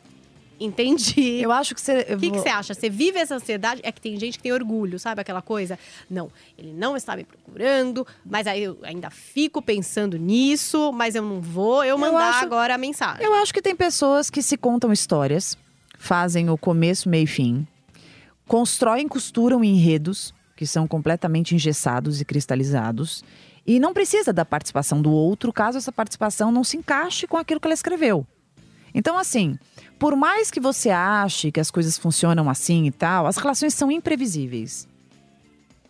entendi. 0.60 1.42
Eu 1.42 1.52
acho 1.52 1.74
que 1.76 1.82
você. 1.82 2.02
O 2.14 2.18
que, 2.18 2.32
que 2.32 2.38
você 2.40 2.50
acha? 2.50 2.74
Você 2.74 2.90
vive 2.90 3.18
essa 3.20 3.36
ansiedade? 3.36 3.82
É 3.84 3.92
que 3.92 4.00
tem 4.02 4.18
gente 4.20 4.38
que 4.38 4.44
tem 4.44 4.52
orgulho, 4.54 4.98
sabe? 5.00 5.22
Aquela 5.22 5.42
coisa. 5.42 5.78
Não, 6.10 6.32
ele 6.58 6.74
não 6.74 6.96
está 6.96 7.16
me 7.16 7.24
procurando, 7.24 8.06
mas 8.26 8.48
aí 8.48 8.64
eu 8.64 8.78
ainda 8.84 9.10
fico 9.10 9.62
pensando 9.62 10.18
nisso, 10.18 10.92
mas 10.94 11.16
eu 11.16 11.22
não 11.24 11.42
vou 11.42 11.84
eu 11.84 11.98
mandar 11.98 12.30
acho- 12.30 12.46
agora 12.46 12.76
a 12.76 12.78
mensagem. 12.78 13.24
Eu 13.26 13.34
acho 13.34 13.54
que 13.54 13.62
tem 13.62 13.76
pessoas 13.76 14.30
que 14.30 14.42
se 14.42 14.58
contam 14.58 14.92
histórias, 14.92 15.58
fazem 15.98 16.50
o 16.50 16.58
começo, 16.58 17.08
meio 17.10 17.24
e 17.24 17.28
fim, 17.28 17.68
constroem, 18.48 19.08
costuram 19.08 19.64
enredos 19.64 20.34
que 20.56 20.66
são 20.66 20.88
completamente 20.88 21.54
engessados 21.54 22.22
e 22.22 22.26
cristalizados. 22.26 23.24
E 23.68 23.80
não 23.80 23.94
precisa 23.94 24.32
da 24.32 24.46
participação 24.46 25.02
do 25.02 25.12
outro, 25.12 25.52
caso 25.52 25.78
essa 25.78 25.92
participação 25.92 26.52
não 26.52 26.64
se 26.64 26.78
encaixe 26.78 27.28
com 27.28 27.36
aquilo 27.36 27.60
que 27.60 27.68
ela 27.68 27.74
escreveu. 27.74 28.26
Então, 28.94 29.18
assim, 29.18 29.58
por 29.98 30.16
mais 30.16 30.52
que 30.52 30.60
você 30.60 30.90
ache 30.90 31.52
que 31.52 31.60
as 31.60 31.72
coisas 31.72 31.98
funcionam 31.98 32.50
assim 32.50 32.86
e 32.86 32.92
tal, 32.92 33.26
as 33.28 33.38
relações 33.38 33.74
são 33.74 33.92
imprevisíveis. 33.92 34.88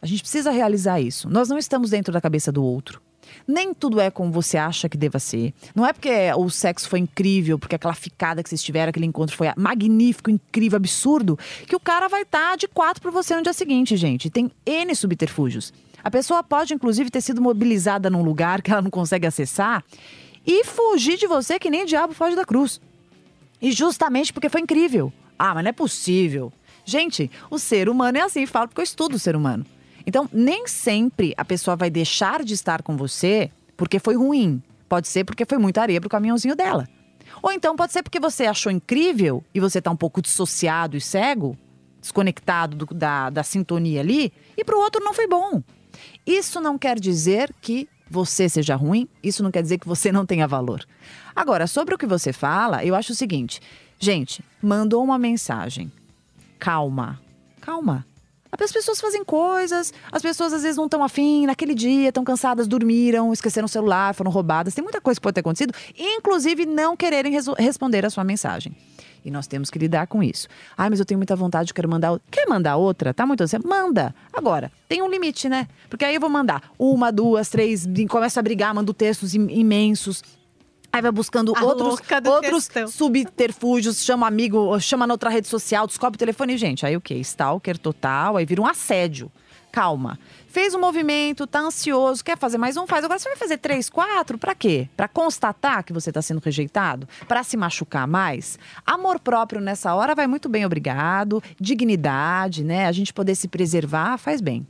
A 0.01 0.05
gente 0.05 0.21
precisa 0.21 0.51
realizar 0.51 1.01
isso. 1.01 1.29
Nós 1.29 1.49
não 1.49 1.57
estamos 1.57 1.89
dentro 1.89 2.13
da 2.13 2.21
cabeça 2.21 2.51
do 2.51 2.63
outro. 2.63 3.01
Nem 3.47 3.73
tudo 3.73 3.99
é 3.99 4.11
como 4.11 4.31
você 4.31 4.57
acha 4.57 4.87
que 4.87 4.97
deva 4.97 5.19
ser. 5.19 5.53
Não 5.73 5.85
é 5.85 5.91
porque 5.91 6.31
o 6.37 6.49
sexo 6.49 6.87
foi 6.87 6.99
incrível, 6.99 7.57
porque 7.57 7.75
aquela 7.75 7.93
ficada 7.93 8.43
que 8.43 8.49
vocês 8.49 8.61
tiveram, 8.61 8.89
aquele 8.89 9.05
encontro 9.05 9.35
foi 9.35 9.47
magnífico, 9.57 10.29
incrível, 10.29 10.77
absurdo, 10.77 11.37
que 11.67 11.75
o 11.75 11.79
cara 11.79 12.07
vai 12.07 12.21
estar 12.21 12.51
tá 12.51 12.55
de 12.55 12.67
quatro 12.67 13.01
para 13.01 13.11
você 13.11 13.35
no 13.35 13.41
dia 13.41 13.53
seguinte, 13.53 13.97
gente. 13.97 14.29
Tem 14.29 14.51
N 14.65 14.95
subterfúgios. 14.95 15.73
A 16.03 16.11
pessoa 16.11 16.43
pode, 16.43 16.73
inclusive, 16.73 17.09
ter 17.09 17.21
sido 17.21 17.41
mobilizada 17.41 18.09
num 18.09 18.23
lugar 18.23 18.61
que 18.61 18.71
ela 18.71 18.81
não 18.81 18.91
consegue 18.91 19.25
acessar 19.25 19.83
e 20.45 20.63
fugir 20.63 21.17
de 21.17 21.25
você 21.25 21.57
que 21.57 21.69
nem 21.69 21.85
diabo 21.85 22.13
foge 22.13 22.35
da 22.35 22.45
cruz. 22.45 22.79
E 23.61 23.71
justamente 23.71 24.33
porque 24.33 24.49
foi 24.49 24.61
incrível. 24.61 25.11
Ah, 25.37 25.53
mas 25.53 25.63
não 25.63 25.69
é 25.69 25.73
possível. 25.73 26.51
Gente, 26.83 27.31
o 27.49 27.57
ser 27.57 27.89
humano 27.89 28.17
é 28.17 28.21
assim, 28.21 28.45
falo 28.45 28.67
porque 28.67 28.81
eu 28.81 28.83
estudo 28.83 29.15
o 29.15 29.19
ser 29.19 29.35
humano. 29.35 29.65
Então, 30.05 30.29
nem 30.31 30.67
sempre 30.67 31.33
a 31.35 31.43
pessoa 31.43 31.75
vai 31.75 31.89
deixar 31.89 32.43
de 32.43 32.53
estar 32.53 32.83
com 32.83 32.95
você 32.95 33.49
porque 33.75 33.99
foi 33.99 34.15
ruim. 34.15 34.61
Pode 34.87 35.07
ser 35.07 35.23
porque 35.23 35.45
foi 35.45 35.57
muita 35.57 35.81
areia 35.81 35.99
pro 35.99 36.09
caminhãozinho 36.09 36.55
dela. 36.55 36.87
Ou 37.41 37.51
então 37.51 37.75
pode 37.75 37.91
ser 37.91 38.03
porque 38.03 38.19
você 38.19 38.45
achou 38.45 38.71
incrível 38.71 39.43
e 39.53 39.59
você 39.59 39.79
está 39.79 39.89
um 39.91 39.95
pouco 39.95 40.21
dissociado 40.21 40.95
e 40.95 41.01
cego, 41.01 41.57
desconectado 41.99 42.77
do, 42.77 42.85
da, 42.93 43.29
da 43.29 43.43
sintonia 43.43 43.99
ali, 43.99 44.31
e 44.55 44.63
para 44.63 44.75
o 44.75 44.79
outro 44.79 45.03
não 45.03 45.13
foi 45.13 45.27
bom. 45.27 45.61
Isso 46.25 46.61
não 46.61 46.77
quer 46.77 46.99
dizer 46.99 47.53
que 47.61 47.89
você 48.15 48.47
seja 48.47 48.75
ruim, 48.75 49.09
isso 49.21 49.43
não 49.43 49.51
quer 49.51 49.61
dizer 49.61 49.77
que 49.77 49.87
você 49.87 50.09
não 50.09 50.25
tenha 50.25 50.47
valor. 50.47 50.85
Agora, 51.35 51.67
sobre 51.67 51.93
o 51.93 51.97
que 51.97 52.05
você 52.05 52.31
fala, 52.31 52.85
eu 52.85 52.95
acho 52.95 53.11
o 53.11 53.15
seguinte: 53.15 53.59
gente, 53.99 54.41
mandou 54.61 55.03
uma 55.03 55.19
mensagem. 55.19 55.91
Calma, 56.57 57.19
calma. 57.59 58.05
As 58.57 58.71
pessoas 58.71 59.01
fazem 59.01 59.21
coisas, 59.25 59.93
as 60.09 60.21
pessoas 60.21 60.53
às 60.53 60.61
vezes 60.61 60.77
não 60.77 60.85
estão 60.85 61.03
afim, 61.03 61.45
naquele 61.45 61.75
dia, 61.75 62.07
estão 62.07 62.23
cansadas, 62.23 62.69
dormiram, 62.69 63.33
esqueceram 63.33 63.65
o 63.65 63.69
celular, 63.69 64.15
foram 64.15 64.31
roubadas. 64.31 64.73
Tem 64.73 64.81
muita 64.81 65.01
coisa 65.01 65.19
que 65.19 65.23
pode 65.23 65.33
ter 65.33 65.41
acontecido, 65.41 65.73
inclusive 65.93 66.65
não 66.65 66.95
quererem 66.95 67.33
responder 67.59 68.05
a 68.05 68.09
sua 68.09 68.23
mensagem. 68.23 68.73
E 69.25 69.31
nós 69.31 69.47
temos 69.47 69.71
que 69.71 69.79
lidar 69.79 70.05
com 70.05 70.21
isso. 70.21 70.47
Ai, 70.77 70.87
mas 70.87 70.99
eu 70.99 71.05
tenho 71.05 71.17
muita 71.17 71.35
vontade, 71.35 71.71
eu 71.71 71.75
quero 71.75 71.89
mandar. 71.89 72.19
Quer 72.29 72.47
mandar 72.47 72.77
outra? 72.77 73.11
Tá 73.11 73.25
muito 73.25 73.43
assim? 73.43 73.57
Manda. 73.65 74.13
Agora, 74.31 74.71
tem 74.87 75.01
um 75.01 75.09
limite, 75.09 75.49
né? 75.49 75.67
Porque 75.89 76.05
aí 76.05 76.13
eu 76.13 76.21
vou 76.21 76.29
mandar 76.29 76.71
uma, 76.77 77.11
duas, 77.11 77.49
três, 77.49 77.87
começa 78.07 78.39
a 78.39 78.43
brigar, 78.43 78.73
mando 78.75 78.93
textos 78.93 79.33
imensos. 79.33 80.21
Aí 80.93 81.01
vai 81.01 81.11
buscando 81.11 81.53
a 81.57 81.61
outros, 81.61 81.99
outros 82.25 82.69
subterfúgios, 82.93 84.05
chama 84.05 84.27
amigo, 84.27 84.79
chama 84.79 85.05
na 85.05 85.13
outra 85.13 85.29
rede 85.29 85.47
social, 85.47 85.87
descobre 85.87 86.15
o 86.15 86.19
telefone. 86.19 86.55
Gente, 86.55 86.85
aí 86.85 86.95
o 86.95 87.01
quê? 87.01 87.15
Stalker 87.15 87.77
total, 87.77 88.37
aí 88.37 88.45
vira 88.45 88.61
um 88.61 88.65
assédio. 88.65 89.29
Calma. 89.71 90.17
Fez 90.55 90.73
um 90.73 90.79
movimento, 90.79 91.45
tá 91.45 91.59
ansioso, 91.59 92.23
quer 92.23 92.37
fazer 92.37 92.57
mais 92.57 92.77
um, 92.77 92.87
faz. 92.87 93.03
Agora 93.03 93.19
você 93.19 93.27
vai 93.27 93.37
fazer 93.37 93.57
três, 93.57 93.89
quatro, 93.89 94.37
para 94.37 94.55
quê? 94.55 94.87
Para 94.95 95.05
constatar 95.05 95.83
que 95.83 95.91
você 95.91 96.11
está 96.11 96.21
sendo 96.21 96.39
rejeitado? 96.39 97.09
Para 97.27 97.43
se 97.43 97.57
machucar 97.57 98.07
mais? 98.07 98.57
Amor 98.85 99.19
próprio 99.19 99.59
nessa 99.59 99.93
hora 99.93 100.15
vai 100.15 100.27
muito 100.27 100.47
bem, 100.47 100.65
obrigado. 100.65 101.43
Dignidade, 101.59 102.63
né? 102.63 102.85
A 102.85 102.93
gente 102.93 103.13
poder 103.13 103.35
se 103.35 103.49
preservar 103.49 104.17
faz 104.17 104.39
bem. 104.39 104.65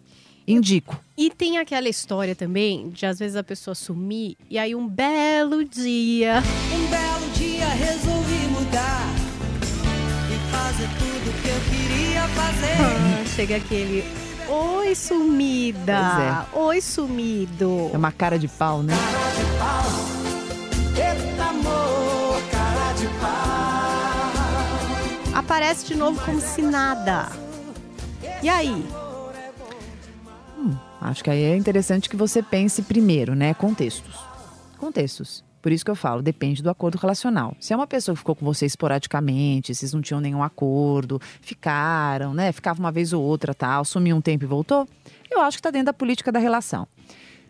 Indico. 0.47 0.99
E 1.15 1.29
tem 1.29 1.59
aquela 1.59 1.87
história 1.87 2.35
também 2.35 2.89
de 2.89 3.05
às 3.05 3.19
vezes 3.19 3.35
a 3.35 3.43
pessoa 3.43 3.75
sumir 3.75 4.35
e 4.49 4.57
aí 4.57 4.73
um 4.73 4.87
belo 4.87 5.63
dia. 5.63 6.41
Um 6.73 6.87
belo 6.87 7.31
dia 7.35 7.67
resolvi 7.67 8.47
mudar 8.47 9.05
e 10.33 10.51
fazer 10.51 10.89
tudo 10.97 11.41
que 11.43 11.47
eu 11.47 11.61
queria 11.69 12.27
fazer. 12.29 13.21
Ah, 13.21 13.25
chega 13.35 13.57
aquele. 13.57 14.25
Oi, 14.47 14.93
sumida! 14.95 16.47
É. 16.53 16.57
Oi, 16.57 16.79
sumido! 16.81 17.89
É 17.93 17.97
uma 17.97 18.11
cara 18.11 18.37
de 18.37 18.47
pau, 18.47 18.83
né? 18.83 18.93
Cara 18.95 19.31
de 19.31 19.45
pau. 19.57 19.85
Eita, 20.96 21.43
amor, 21.43 22.41
cara 22.51 22.93
de 22.93 23.07
pau. 23.20 24.29
Aparece 25.39 25.87
de 25.87 25.96
novo 25.96 26.24
como 26.24 26.39
se 26.39 26.61
nada. 26.61 27.31
E 28.41 28.50
aí? 28.50 28.85
Acho 31.05 31.24
que 31.24 31.29
aí 31.29 31.43
é 31.43 31.55
interessante 31.55 32.09
que 32.09 32.15
você 32.15 32.41
pense 32.41 32.81
primeiro, 32.81 33.35
né? 33.35 33.53
Contextos. 33.53 34.15
Contextos. 34.79 35.45
Por 35.65 35.71
isso 35.71 35.83
que 35.83 35.89
eu 35.89 35.95
falo, 35.95 36.21
depende 36.21 36.61
do 36.61 36.69
acordo 36.69 36.95
relacional. 36.95 37.57
Se 37.59 37.73
é 37.73 37.75
uma 37.75 37.87
pessoa 37.87 38.13
que 38.13 38.19
ficou 38.19 38.35
com 38.35 38.45
você 38.45 38.67
esporadicamente, 38.67 39.73
vocês 39.73 39.91
não 39.95 39.99
tinham 39.99 40.21
nenhum 40.21 40.43
acordo, 40.43 41.19
ficaram, 41.41 42.35
né? 42.35 42.51
Ficava 42.51 42.79
uma 42.79 42.91
vez 42.91 43.13
ou 43.13 43.23
outra, 43.23 43.51
tal, 43.51 43.83
sumiu 43.83 44.15
um 44.15 44.21
tempo 44.21 44.43
e 44.43 44.47
voltou, 44.47 44.87
eu 45.27 45.41
acho 45.41 45.57
que 45.57 45.61
está 45.61 45.71
dentro 45.71 45.87
da 45.87 45.93
política 45.93 46.31
da 46.31 46.37
relação. 46.37 46.87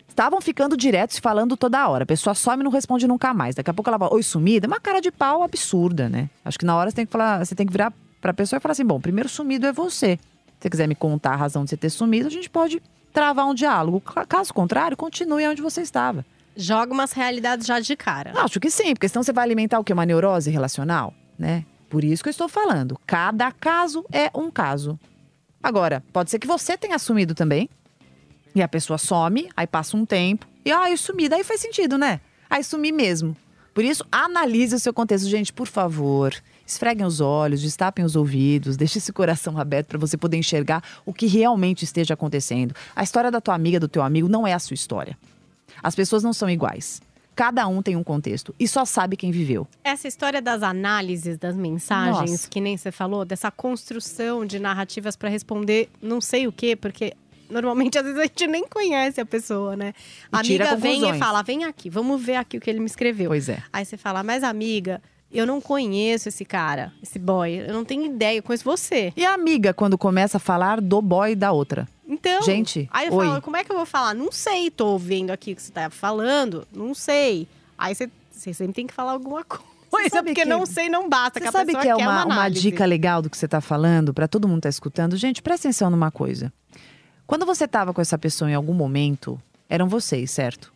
Estavam 0.08 0.40
ficando 0.40 0.78
diretos 0.78 1.20
falando 1.20 1.58
toda 1.58 1.90
hora. 1.90 2.04
A 2.04 2.06
pessoa 2.06 2.34
some 2.34 2.62
e 2.62 2.64
não 2.64 2.72
responde 2.72 3.06
nunca 3.06 3.34
mais. 3.34 3.54
Daqui 3.54 3.70
a 3.70 3.74
pouco 3.74 3.90
ela 3.90 4.00
fala, 4.00 4.14
oi, 4.14 4.24
sumida. 4.24 4.66
É 4.66 4.70
uma 4.70 4.80
cara 4.80 5.02
de 5.02 5.12
pau 5.12 5.44
absurda, 5.44 6.08
né? 6.08 6.30
Acho 6.46 6.58
que 6.58 6.64
na 6.64 6.74
hora 6.74 6.90
você 6.90 6.96
tem 6.96 7.06
que 7.06 7.12
falar, 7.12 7.44
você 7.46 7.54
tem 7.54 7.66
que 7.66 7.74
virar 7.74 7.92
para 8.22 8.32
a 8.32 8.34
pessoa 8.34 8.60
e 8.60 8.62
falar 8.62 8.72
assim: 8.72 8.86
bom, 8.86 8.98
primeiro 8.98 9.28
sumido 9.28 9.68
é 9.68 9.74
você. 9.74 10.18
Se 10.22 10.62
você 10.62 10.70
quiser 10.70 10.88
me 10.88 10.96
contar 10.96 11.34
a 11.34 11.36
razão 11.36 11.66
de 11.66 11.70
você 11.72 11.76
ter 11.76 11.90
sumido, 11.90 12.28
a 12.28 12.32
gente 12.32 12.50
pode 12.50 12.82
travar 13.12 13.46
um 13.46 13.54
diálogo. 13.54 14.00
Caso 14.30 14.54
contrário, 14.54 14.96
continue 14.96 15.46
onde 15.50 15.62
você 15.62 15.82
estava. 15.82 16.26
Joga 16.56 16.94
umas 16.94 17.12
realidades 17.12 17.68
já 17.68 17.80
de 17.80 17.96
cara. 17.96 18.32
Acho 18.42 18.60
que 18.60 18.70
sim, 18.70 18.94
porque 18.94 19.10
senão 19.10 19.24
você 19.24 19.34
vai 19.34 19.44
alimentar 19.44 19.80
o 19.80 19.84
que? 19.84 19.92
Uma 19.92 20.06
neurose 20.06 20.50
relacional, 20.50 21.14
né? 21.38 21.66
Por 21.90 22.04
isso 22.04 22.24
que 22.24 22.30
eu 22.30 22.32
estou 22.32 22.48
falando. 22.48 23.00
Cada 23.06 23.52
caso 23.52 24.06
é 24.12 24.30
um 24.34 24.50
caso. 24.50 25.00
Agora, 25.62 26.04
pode 26.14 26.30
ser 26.30 26.40
que 26.40 26.48
você 26.48 26.78
tenha 26.78 26.96
assumido 26.96 27.34
também. 27.34 27.70
E 28.54 28.62
a 28.62 28.68
pessoa 28.68 28.98
some, 28.98 29.50
aí 29.56 29.68
passa 29.68 29.98
um 29.98 30.06
tempo. 30.06 30.48
E, 30.64 30.72
ah, 30.72 30.90
eu 30.90 30.98
sumi. 30.98 31.28
Daí 31.28 31.44
faz 31.44 31.60
sentido, 31.60 31.98
né? 31.98 32.22
Aí 32.50 32.64
sumi 32.64 32.92
mesmo. 32.92 33.36
Por 33.74 33.84
isso, 33.84 34.06
analise 34.10 34.74
o 34.74 34.80
seu 34.80 34.94
contexto. 34.94 35.28
Gente, 35.28 35.52
por 35.52 35.68
favor, 35.68 36.34
esfreguem 36.66 37.06
os 37.06 37.20
olhos, 37.20 37.62
destapem 37.62 38.06
os 38.06 38.16
ouvidos, 38.16 38.78
deixe 38.78 39.00
esse 39.00 39.12
coração 39.12 39.58
aberto 39.58 39.88
para 39.88 40.00
você 40.00 40.16
poder 40.16 40.38
enxergar 40.38 40.82
o 41.06 41.14
que 41.14 41.28
realmente 41.28 41.84
esteja 41.84 42.14
acontecendo. 42.14 42.74
A 42.96 43.04
história 43.04 43.30
da 43.30 43.42
tua 43.42 43.54
amiga, 43.54 43.78
do 43.78 43.90
teu 43.90 44.02
amigo, 44.02 44.30
não 44.30 44.48
é 44.48 44.54
a 44.54 44.60
sua 44.60 44.76
história. 44.76 45.18
As 45.82 45.96
pessoas 45.96 46.24
não 46.24 46.34
são 46.34 46.50
iguais. 46.50 47.02
Cada 47.36 47.68
um 47.68 47.82
tem 47.82 47.98
um 47.98 48.04
contexto 48.04 48.56
e 48.58 48.66
só 48.68 48.86
sabe 48.86 49.18
quem 49.18 49.30
viveu. 49.30 49.68
Essa 49.84 50.08
história 50.08 50.42
das 50.42 50.64
análises 50.64 51.38
das 51.38 51.56
mensagens, 51.56 52.32
Nossa. 52.32 52.50
que 52.50 52.62
nem 52.62 52.78
você 52.78 52.92
falou, 52.92 53.26
dessa 53.26 53.52
construção 53.52 54.46
de 54.46 54.58
narrativas 54.58 55.18
para 55.18 55.28
responder 55.28 55.90
não 56.02 56.22
sei 56.22 56.48
o 56.48 56.52
quê, 56.52 56.78
porque 56.78 57.14
normalmente 57.50 57.98
às 58.00 58.06
vezes 58.06 58.20
a 58.20 58.24
gente 58.24 58.48
nem 58.48 58.66
conhece 58.66 59.20
a 59.20 59.26
pessoa, 59.26 59.76
né? 59.76 59.94
A 60.32 60.40
amiga 60.40 60.78
vem 60.78 61.10
e 61.10 61.20
fala: 61.20 61.42
vem 61.44 61.66
aqui, 61.66 61.90
vamos 61.90 62.24
ver 62.24 62.38
aqui 62.38 62.58
o 62.58 62.62
que 62.62 62.70
ele 62.70 62.80
me 62.80 62.86
escreveu. 62.86 63.30
Pois 63.30 63.50
é. 63.50 63.62
Aí 63.74 63.84
você 63.84 63.98
fala, 63.98 64.24
mas 64.24 64.42
amiga, 64.42 65.02
eu 65.38 65.46
não 65.46 65.60
conheço 65.60 66.30
esse 66.30 66.46
cara, 66.46 66.94
esse 67.02 67.20
boy. 67.20 67.66
Eu 67.68 67.74
não 67.74 67.84
tenho 67.84 68.06
ideia, 68.06 68.38
eu 68.38 68.44
conheço 68.44 68.64
você. 68.64 69.12
E 69.16 69.26
a 69.26 69.34
amiga, 69.34 69.74
quando 69.74 69.98
começa 69.98 70.38
a 70.38 70.40
falar 70.40 70.80
do 70.80 71.02
boy 71.02 71.36
da 71.36 71.52
outra? 71.52 71.88
Então. 72.08 72.42
Gente. 72.44 72.88
Aí 72.92 73.08
eu 73.08 73.14
oi. 73.14 73.26
falo, 73.26 73.42
como 73.42 73.58
é 73.58 73.64
que 73.64 73.72
eu 73.72 73.76
vou 73.76 73.86
falar? 73.86 74.14
Não 74.14 74.32
sei, 74.32 74.70
tô 74.72 74.88
ouvindo 74.88 75.32
aqui 75.32 75.54
o 75.54 75.56
que 75.56 75.62
você 75.62 75.72
tá 75.72 75.90
falando, 75.90 76.68
não 76.74 76.94
sei. 76.94 77.48
Aí 77.78 77.94
você, 77.94 78.10
você 78.32 78.54
sempre 78.54 78.74
tem 78.74 78.88
que 78.88 78.94
falar 78.94 79.12
alguma 79.12 79.44
coisa. 79.44 80.24
Porque 80.24 80.44
que... 80.44 80.46
não 80.46 80.66
sei, 80.66 80.90
não 80.90 81.10
basta. 81.10 81.40
Você 81.40 81.52
sabe 81.52 81.76
que 81.76 81.88
é 81.88 81.96
uma, 81.96 82.26
uma, 82.26 82.34
uma, 82.34 82.50
dica 82.50 82.86
legal 82.86 83.22
do 83.22 83.30
que 83.30 83.38
você 83.38 83.48
tá 83.48 83.62
falando, 83.62 84.14
para 84.14 84.28
todo 84.28 84.48
mundo 84.48 84.62
tá 84.62 84.70
escutando? 84.70 85.18
Gente, 85.18 85.42
presta 85.42 85.68
atenção 85.68 85.90
numa 85.90 86.12
coisa. 86.12 86.52
Quando 87.26 87.46
você 87.46 87.68
tava 87.68 87.94
com 87.94 88.02
essa 88.02 88.18
pessoa 88.18 88.50
em 88.50 88.54
algum 88.54 88.74
momento, 88.74 89.42
eram 89.68 89.88
vocês, 89.88 90.30
certo? 90.30 90.72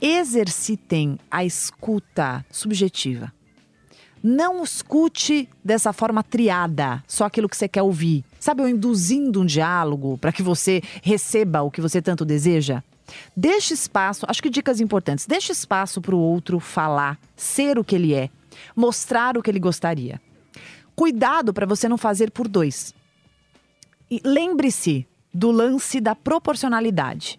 Exercitem 0.00 1.18
a 1.30 1.44
escuta 1.44 2.44
subjetiva. 2.50 3.32
Não 4.22 4.62
escute 4.64 5.48
dessa 5.64 5.92
forma 5.92 6.22
triada, 6.22 7.02
só 7.06 7.24
aquilo 7.24 7.48
que 7.48 7.56
você 7.56 7.68
quer 7.68 7.82
ouvir. 7.82 8.24
Sabe, 8.40 8.62
eu 8.62 8.68
induzindo 8.68 9.40
um 9.40 9.46
diálogo 9.46 10.18
para 10.18 10.32
que 10.32 10.42
você 10.42 10.82
receba 11.02 11.62
o 11.62 11.70
que 11.70 11.80
você 11.80 12.02
tanto 12.02 12.24
deseja? 12.24 12.82
Deixe 13.36 13.74
espaço, 13.74 14.26
acho 14.28 14.42
que 14.42 14.50
dicas 14.50 14.80
importantes. 14.80 15.26
Deixe 15.26 15.52
espaço 15.52 16.00
para 16.00 16.14
o 16.14 16.20
outro 16.20 16.60
falar, 16.60 17.18
ser 17.36 17.78
o 17.78 17.84
que 17.84 17.94
ele 17.94 18.14
é, 18.14 18.28
mostrar 18.74 19.36
o 19.36 19.42
que 19.42 19.50
ele 19.50 19.60
gostaria. 19.60 20.20
Cuidado 20.94 21.52
para 21.52 21.66
você 21.66 21.88
não 21.88 21.96
fazer 21.96 22.30
por 22.30 22.48
dois. 22.48 22.92
E 24.10 24.20
lembre-se 24.24 25.06
do 25.32 25.50
lance 25.50 26.00
da 26.00 26.14
proporcionalidade 26.14 27.38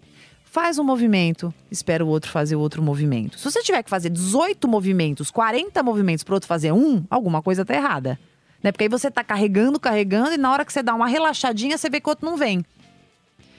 faz 0.51 0.79
um 0.79 0.83
movimento, 0.83 1.53
espera 1.69 2.03
o 2.03 2.07
outro 2.07 2.31
fazer 2.31 2.55
outro 2.55 2.81
movimento. 2.81 3.37
Se 3.37 3.43
você 3.43 3.61
tiver 3.61 3.83
que 3.83 3.89
fazer 3.89 4.09
18 4.09 4.67
movimentos, 4.67 5.29
40 5.29 5.81
movimentos 5.83 6.23
para 6.23 6.33
outro 6.33 6.47
fazer 6.47 6.71
um, 6.71 7.03
alguma 7.09 7.41
coisa 7.41 7.63
tá 7.63 7.75
errada. 7.75 8.19
Né? 8.61 8.71
Porque 8.71 8.85
aí 8.85 8.89
você 8.89 9.11
tá 9.11 9.23
carregando, 9.23 9.79
carregando, 9.79 10.33
e 10.33 10.37
na 10.37 10.51
hora 10.51 10.65
que 10.65 10.73
você 10.73 10.81
dá 10.81 10.93
uma 10.95 11.07
relaxadinha, 11.07 11.77
você 11.77 11.89
vê 11.89 12.01
que 12.01 12.07
o 12.07 12.09
outro 12.09 12.25
não 12.25 12.35
vem. 12.35 12.65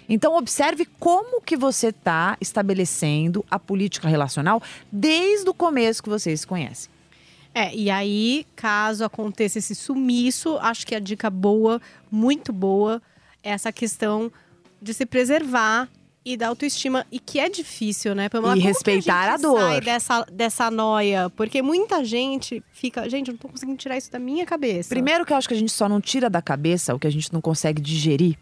Então 0.08 0.36
observe 0.36 0.84
como 0.98 1.40
que 1.40 1.56
você 1.56 1.88
está 1.88 2.36
estabelecendo 2.40 3.44
a 3.48 3.58
política 3.58 4.08
relacional 4.08 4.60
desde 4.90 5.48
o 5.48 5.54
começo 5.54 6.02
que 6.02 6.08
vocês 6.08 6.40
se 6.40 6.46
conhecem. 6.46 6.90
É, 7.54 7.74
e 7.74 7.88
aí, 7.88 8.46
caso 8.56 9.04
aconteça 9.04 9.58
esse 9.58 9.74
sumiço, 9.74 10.56
acho 10.58 10.86
que 10.86 10.94
a 10.94 11.00
dica 11.00 11.30
boa, 11.30 11.80
muito 12.10 12.52
boa, 12.52 13.00
é 13.42 13.50
essa 13.50 13.72
questão 13.72 14.30
de 14.82 14.92
se 14.94 15.06
preservar 15.06 15.88
e 16.32 16.36
da 16.36 16.48
autoestima. 16.48 17.06
E 17.10 17.18
que 17.18 17.38
é 17.38 17.48
difícil, 17.48 18.14
né, 18.14 18.28
Pamela? 18.28 18.54
E 18.56 18.60
Como 18.60 18.68
respeitar 18.68 19.28
a, 19.28 19.34
a 19.34 19.36
gente 19.36 19.42
dor. 19.42 19.60
sai 19.60 19.80
dessa, 19.80 20.26
dessa 20.32 20.70
noia? 20.70 21.30
Porque 21.30 21.62
muita 21.62 22.04
gente 22.04 22.62
fica, 22.72 23.08
gente, 23.08 23.28
eu 23.28 23.32
não 23.32 23.38
tô 23.38 23.48
conseguindo 23.48 23.76
tirar 23.76 23.96
isso 23.96 24.10
da 24.10 24.18
minha 24.18 24.46
cabeça. 24.46 24.88
Primeiro 24.88 25.24
que 25.24 25.32
eu 25.32 25.36
acho 25.36 25.48
que 25.48 25.54
a 25.54 25.58
gente 25.58 25.72
só 25.72 25.88
não 25.88 26.00
tira 26.00 26.30
da 26.30 26.40
cabeça 26.40 26.94
o 26.94 26.98
que 26.98 27.06
a 27.06 27.12
gente 27.12 27.32
não 27.32 27.40
consegue 27.40 27.80
digerir, 27.80 28.36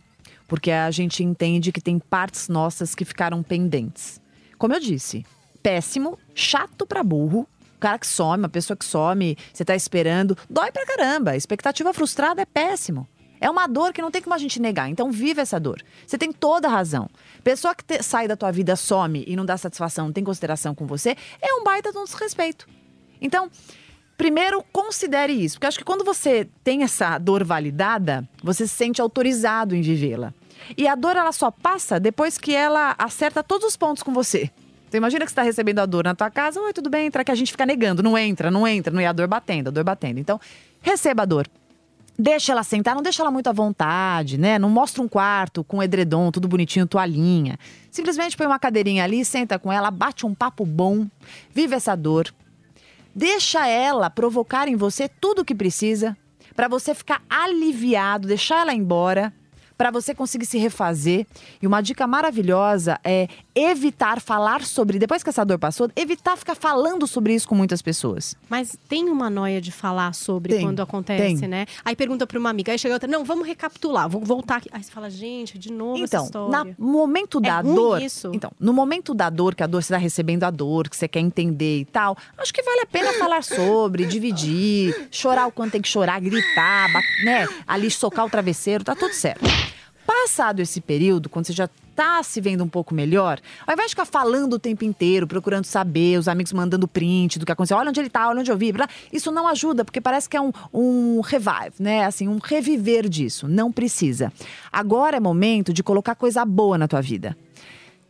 porque 0.46 0.70
a 0.70 0.90
gente 0.90 1.22
entende 1.22 1.72
que 1.72 1.80
tem 1.80 1.98
partes 1.98 2.48
nossas 2.48 2.94
que 2.94 3.04
ficaram 3.04 3.42
pendentes. 3.42 4.20
Como 4.56 4.74
eu 4.74 4.80
disse, 4.80 5.24
péssimo, 5.62 6.18
chato 6.34 6.86
pra 6.86 7.02
burro. 7.02 7.46
O 7.76 7.80
cara 7.80 7.96
que 7.96 8.06
some, 8.08 8.42
uma 8.42 8.48
pessoa 8.48 8.76
que 8.76 8.84
some, 8.84 9.36
você 9.52 9.64
tá 9.64 9.76
esperando, 9.76 10.36
dói 10.50 10.72
pra 10.72 10.84
caramba. 10.84 11.36
Expectativa 11.36 11.92
frustrada 11.92 12.42
é 12.42 12.44
péssimo. 12.44 13.06
É 13.40 13.48
uma 13.50 13.66
dor 13.66 13.92
que 13.92 14.02
não 14.02 14.10
tem 14.10 14.20
como 14.22 14.34
a 14.34 14.38
gente 14.38 14.60
negar. 14.60 14.88
Então, 14.88 15.10
vive 15.10 15.40
essa 15.40 15.58
dor. 15.60 15.82
Você 16.06 16.18
tem 16.18 16.32
toda 16.32 16.68
a 16.68 16.70
razão. 16.70 17.08
Pessoa 17.44 17.74
que 17.74 17.84
te- 17.84 18.02
sai 18.02 18.26
da 18.28 18.36
tua 18.36 18.50
vida, 18.50 18.74
some 18.76 19.24
e 19.26 19.36
não 19.36 19.44
dá 19.46 19.56
satisfação, 19.56 20.06
não 20.06 20.12
tem 20.12 20.24
consideração 20.24 20.74
com 20.74 20.86
você, 20.86 21.16
é 21.40 21.54
um 21.54 21.62
baita 21.64 21.92
de 21.92 21.98
um 21.98 22.04
desrespeito. 22.04 22.66
Então, 23.20 23.50
primeiro, 24.16 24.62
considere 24.72 25.32
isso. 25.32 25.56
Porque 25.56 25.66
acho 25.66 25.78
que 25.78 25.84
quando 25.84 26.04
você 26.04 26.48
tem 26.64 26.82
essa 26.82 27.18
dor 27.18 27.44
validada, 27.44 28.28
você 28.42 28.66
se 28.66 28.74
sente 28.74 29.00
autorizado 29.00 29.74
em 29.74 29.80
vivê-la. 29.82 30.32
E 30.76 30.86
a 30.88 30.94
dor, 30.94 31.16
ela 31.16 31.32
só 31.32 31.50
passa 31.50 32.00
depois 32.00 32.36
que 32.36 32.54
ela 32.54 32.94
acerta 32.98 33.42
todos 33.42 33.66
os 33.68 33.76
pontos 33.76 34.02
com 34.02 34.12
você. 34.12 34.50
Então, 34.88 34.98
imagina 34.98 35.24
que 35.24 35.30
você 35.30 35.32
está 35.32 35.42
recebendo 35.42 35.78
a 35.80 35.86
dor 35.86 36.04
na 36.04 36.14
tua 36.14 36.30
casa. 36.30 36.60
Oi, 36.60 36.72
tudo 36.72 36.88
bem? 36.90 37.06
Entra 37.06 37.22
que 37.22 37.30
a 37.30 37.34
gente 37.34 37.52
fica 37.52 37.64
negando. 37.66 38.02
Não 38.02 38.16
entra, 38.16 38.50
não 38.50 38.66
entra. 38.66 38.92
Não 38.92 39.00
é 39.00 39.06
a 39.06 39.12
dor 39.12 39.28
batendo, 39.28 39.68
a 39.68 39.70
dor 39.70 39.84
batendo. 39.84 40.18
Então, 40.18 40.40
receba 40.80 41.22
a 41.22 41.26
dor. 41.26 41.46
Deixa 42.20 42.50
ela 42.50 42.64
sentar, 42.64 42.96
não 42.96 43.02
deixa 43.02 43.22
ela 43.22 43.30
muito 43.30 43.48
à 43.48 43.52
vontade, 43.52 44.36
né? 44.36 44.58
Não 44.58 44.68
mostra 44.68 45.00
um 45.00 45.06
quarto 45.06 45.62
com 45.62 45.80
edredom, 45.80 46.32
tudo 46.32 46.48
bonitinho, 46.48 46.84
toalhinha. 46.84 47.56
Simplesmente 47.92 48.36
põe 48.36 48.44
uma 48.44 48.58
cadeirinha 48.58 49.04
ali, 49.04 49.24
senta 49.24 49.56
com 49.56 49.72
ela, 49.72 49.88
bate 49.88 50.26
um 50.26 50.34
papo 50.34 50.66
bom, 50.66 51.06
vive 51.54 51.76
essa 51.76 51.94
dor. 51.94 52.34
Deixa 53.14 53.68
ela 53.68 54.10
provocar 54.10 54.66
em 54.66 54.74
você 54.74 55.08
tudo 55.08 55.42
o 55.42 55.44
que 55.44 55.54
precisa 55.54 56.16
para 56.56 56.66
você 56.66 56.92
ficar 56.92 57.22
aliviado, 57.30 58.26
deixar 58.26 58.62
ela 58.62 58.74
embora, 58.74 59.32
para 59.78 59.92
você 59.92 60.12
conseguir 60.12 60.44
se 60.44 60.58
refazer. 60.58 61.24
E 61.62 61.66
uma 61.66 61.80
dica 61.80 62.04
maravilhosa 62.06 62.98
é 63.04 63.28
evitar 63.54 64.20
falar 64.20 64.62
sobre, 64.64 64.98
depois 64.98 65.22
que 65.22 65.30
essa 65.30 65.44
dor 65.44 65.58
passou, 65.58 65.88
evitar 65.94 66.36
ficar 66.36 66.56
falando 66.56 67.06
sobre 67.06 67.32
isso 67.32 67.46
com 67.48 67.54
muitas 67.54 67.80
pessoas. 67.80 68.34
Mas 68.50 68.76
tem 68.88 69.08
uma 69.08 69.30
noia 69.30 69.60
de 69.60 69.70
falar 69.70 70.12
sobre 70.14 70.54
Tem, 70.54 70.64
quando 70.64 70.82
acontece, 70.82 71.40
tem. 71.40 71.48
né? 71.48 71.66
Aí 71.84 71.94
pergunta 71.94 72.26
pra 72.26 72.38
uma 72.38 72.50
amiga, 72.50 72.72
aí 72.72 72.78
chega 72.78 72.94
outra, 72.94 73.08
não, 73.08 73.24
vamos 73.24 73.46
recapitular, 73.46 74.08
vou 74.08 74.20
voltar 74.20 74.56
aqui. 74.56 74.68
Aí 74.72 74.82
você 74.82 74.90
fala, 74.90 75.08
gente, 75.08 75.56
de 75.58 75.72
novo 75.72 76.02
essa 76.02 76.16
Então, 76.16 76.24
história. 76.24 76.50
na- 76.50 76.64
no 76.78 76.92
momento 76.92 77.40
da 77.40 77.60
É 77.60 77.62
dor. 77.62 78.02
isso? 78.02 78.30
Então, 78.34 78.50
no 78.58 78.72
momento 78.72 79.14
da 79.14 79.30
dor, 79.30 79.54
que 79.54 79.62
a 79.62 79.66
dor 79.68 79.82
você 79.82 79.92
está 79.92 79.96
recebendo 79.98 80.42
a 80.42 80.50
dor, 80.50 80.88
que 80.88 80.96
você 80.96 81.06
quer 81.06 81.20
entender 81.20 81.80
e 81.80 81.84
tal, 81.84 82.16
acho 82.36 82.52
que 82.52 82.62
vale 82.62 82.80
a 82.80 82.86
pena 82.86 83.12
falar 83.14 83.44
sobre, 83.44 84.06
dividir, 84.06 85.08
chorar 85.10 85.46
o 85.46 85.52
quanto 85.52 85.72
tem 85.72 85.80
que 85.82 85.88
chorar, 85.88 86.20
gritar, 86.20 86.90
né? 87.24 87.46
Ali 87.66 87.90
socar 87.90 88.26
o 88.26 88.30
travesseiro, 88.30 88.82
tá 88.82 88.96
tudo 88.96 89.12
certo. 89.14 89.44
Passado 90.08 90.60
esse 90.60 90.80
período, 90.80 91.28
quando 91.28 91.44
você 91.44 91.52
já 91.52 91.68
tá 91.94 92.22
se 92.22 92.40
vendo 92.40 92.64
um 92.64 92.68
pouco 92.68 92.94
melhor, 92.94 93.38
ao 93.66 93.74
invés 93.74 93.88
de 93.88 93.92
ficar 93.92 94.06
falando 94.06 94.54
o 94.54 94.58
tempo 94.58 94.82
inteiro, 94.82 95.26
procurando 95.26 95.66
saber, 95.66 96.18
os 96.18 96.28
amigos 96.28 96.50
mandando 96.50 96.88
print 96.88 97.38
do 97.38 97.44
que 97.44 97.52
aconteceu, 97.52 97.76
olha 97.76 97.90
onde 97.90 98.00
ele 98.00 98.08
tá, 98.08 98.26
olha 98.26 98.40
onde 98.40 98.50
eu 98.50 98.56
vi, 98.56 98.72
isso 99.12 99.30
não 99.30 99.46
ajuda, 99.46 99.84
porque 99.84 100.00
parece 100.00 100.26
que 100.26 100.34
é 100.34 100.40
um, 100.40 100.50
um 100.72 101.20
revive, 101.20 101.74
né? 101.78 102.06
Assim, 102.06 102.26
um 102.26 102.38
reviver 102.42 103.06
disso. 103.06 103.46
Não 103.46 103.70
precisa. 103.70 104.32
Agora 104.72 105.18
é 105.18 105.20
momento 105.20 105.74
de 105.74 105.82
colocar 105.82 106.14
coisa 106.14 106.42
boa 106.42 106.78
na 106.78 106.88
tua 106.88 107.02
vida. 107.02 107.36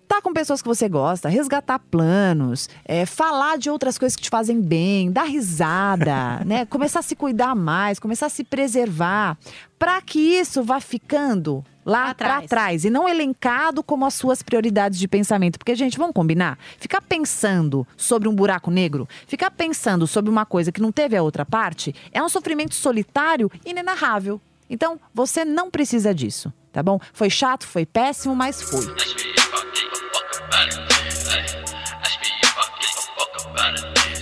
Tá 0.07 0.23
com 0.23 0.33
pessoas 0.33 0.63
que 0.63 0.69
você 0.69 0.89
gosta, 0.89 1.29
resgatar 1.29 1.81
planos, 1.81 2.69
é, 2.85 3.05
falar 3.05 3.59
de 3.59 3.69
outras 3.69 3.99
coisas 3.99 4.15
que 4.15 4.23
te 4.23 4.31
fazem 4.31 4.61
bem, 4.61 5.11
dar 5.11 5.25
risada, 5.25 6.45
né? 6.47 6.65
Começar 6.65 7.01
a 7.01 7.03
se 7.03 7.17
cuidar 7.17 7.57
mais, 7.57 7.99
começar 7.99 8.27
a 8.27 8.31
se 8.31 8.45
preservar, 8.45 9.37
para 9.79 10.01
que 10.01 10.21
isso 10.21 10.63
vá 10.63 10.81
ficando 10.81 11.65
lá 11.89 12.15
para 12.15 12.35
atrás. 12.35 12.49
trás 12.49 12.85
e 12.85 12.91
não 12.91 13.09
elencado 13.09 13.83
como 13.83 14.05
as 14.05 14.13
suas 14.13 14.43
prioridades 14.43 14.99
de 14.99 15.09
pensamento. 15.09 15.59
Porque, 15.59 15.75
gente, 15.75 15.97
vamos 15.97 16.15
combinar? 16.15 16.59
Ficar 16.79 17.01
pensando 17.01 17.87
sobre 17.97 18.29
um 18.29 18.35
buraco 18.35 18.71
negro, 18.71 19.09
ficar 19.27 19.51
pensando 19.51 20.07
sobre 20.07 20.31
uma 20.31 20.45
coisa 20.45 20.71
que 20.71 20.83
não 20.83 20.93
teve 20.93 21.17
a 21.17 21.23
outra 21.23 21.47
parte, 21.47 21.95
é 22.13 22.23
um 22.23 22.29
sofrimento 22.29 22.75
solitário 22.75 23.51
inenarrável. 23.65 24.39
Então, 24.69 25.01
você 25.15 25.47
não 25.47 25.71
precisa 25.71 26.15
disso, 26.15 26.53
tá 26.71 26.83
bom? 26.83 27.01
Foi 27.13 27.31
chato, 27.31 27.67
foi 27.67 27.87
péssimo, 27.87 28.37
mas 28.37 28.61
foi. 28.61 28.85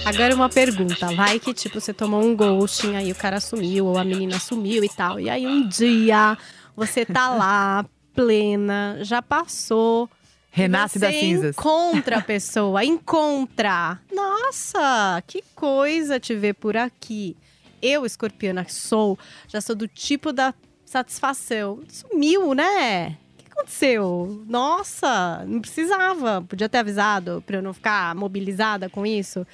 Agora 0.04 0.32
uma 0.36 0.48
pergunta, 0.48 1.12
vai 1.16 1.40
que 1.40 1.52
tipo 1.52 1.80
você 1.80 1.92
tomou 1.92 2.22
um 2.22 2.36
ghosting, 2.36 2.94
aí 2.94 3.10
o 3.10 3.14
cara 3.14 3.40
sumiu 3.40 3.86
ou 3.86 3.98
a 3.98 4.04
menina 4.04 4.38
sumiu 4.38 4.84
e 4.84 4.88
tal. 4.88 5.18
E 5.18 5.28
aí 5.28 5.44
um 5.44 5.66
dia 5.66 6.38
você 6.76 7.04
tá 7.06 7.30
lá 7.30 7.86
plena, 8.14 8.98
já 9.02 9.22
passou. 9.22 10.08
Renasce 10.50 10.98
das 10.98 11.14
cinzas. 11.14 11.56
Encontra 11.56 12.18
a 12.18 12.22
pessoa, 12.22 12.84
encontra. 12.84 14.00
Nossa, 14.10 15.22
que 15.26 15.42
coisa 15.54 16.18
te 16.18 16.34
ver 16.34 16.54
por 16.54 16.76
aqui. 16.76 17.36
Eu, 17.82 18.06
escorpiana 18.06 18.64
que 18.64 18.72
sou, 18.72 19.18
já 19.48 19.60
sou 19.60 19.76
do 19.76 19.86
tipo 19.86 20.32
da 20.32 20.54
satisfação. 20.84 21.80
Sumiu, 21.88 22.54
né? 22.54 23.18
O 23.34 23.42
que 23.42 23.52
aconteceu? 23.52 24.44
Nossa, 24.48 25.44
não 25.46 25.60
precisava. 25.60 26.40
Podia 26.40 26.68
ter 26.68 26.78
avisado 26.78 27.44
pra 27.46 27.58
eu 27.58 27.62
não 27.62 27.74
ficar 27.74 28.14
mobilizada 28.14 28.88
com 28.88 29.04
isso. 29.04 29.46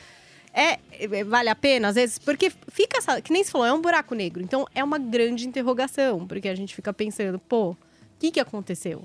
É, 0.53 0.79
é, 0.91 1.25
vale 1.25 1.49
a 1.49 1.55
pena, 1.55 1.88
às 1.88 1.95
vezes, 1.95 2.19
porque 2.19 2.51
fica, 2.69 2.99
essa- 2.99 3.21
que 3.23 3.33
nem 3.33 3.43
se 3.43 3.51
falou, 3.51 3.67
é 3.67 3.73
um 3.73 3.81
buraco 3.81 4.15
negro. 4.15 4.43
Então 4.43 4.67
é 4.75 4.85
uma 4.85 4.99
grande 4.99 5.47
interrogação, 5.49 6.27
porque 6.27 6.49
a 6.49 6.55
gente 6.55 6.75
fica 6.75 6.93
pensando, 6.93 7.38
pô, 7.38 7.71
o 7.71 7.77
que 8.19 8.31
que 8.31 8.41
aconteceu, 8.41 9.03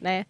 né? 0.00 0.26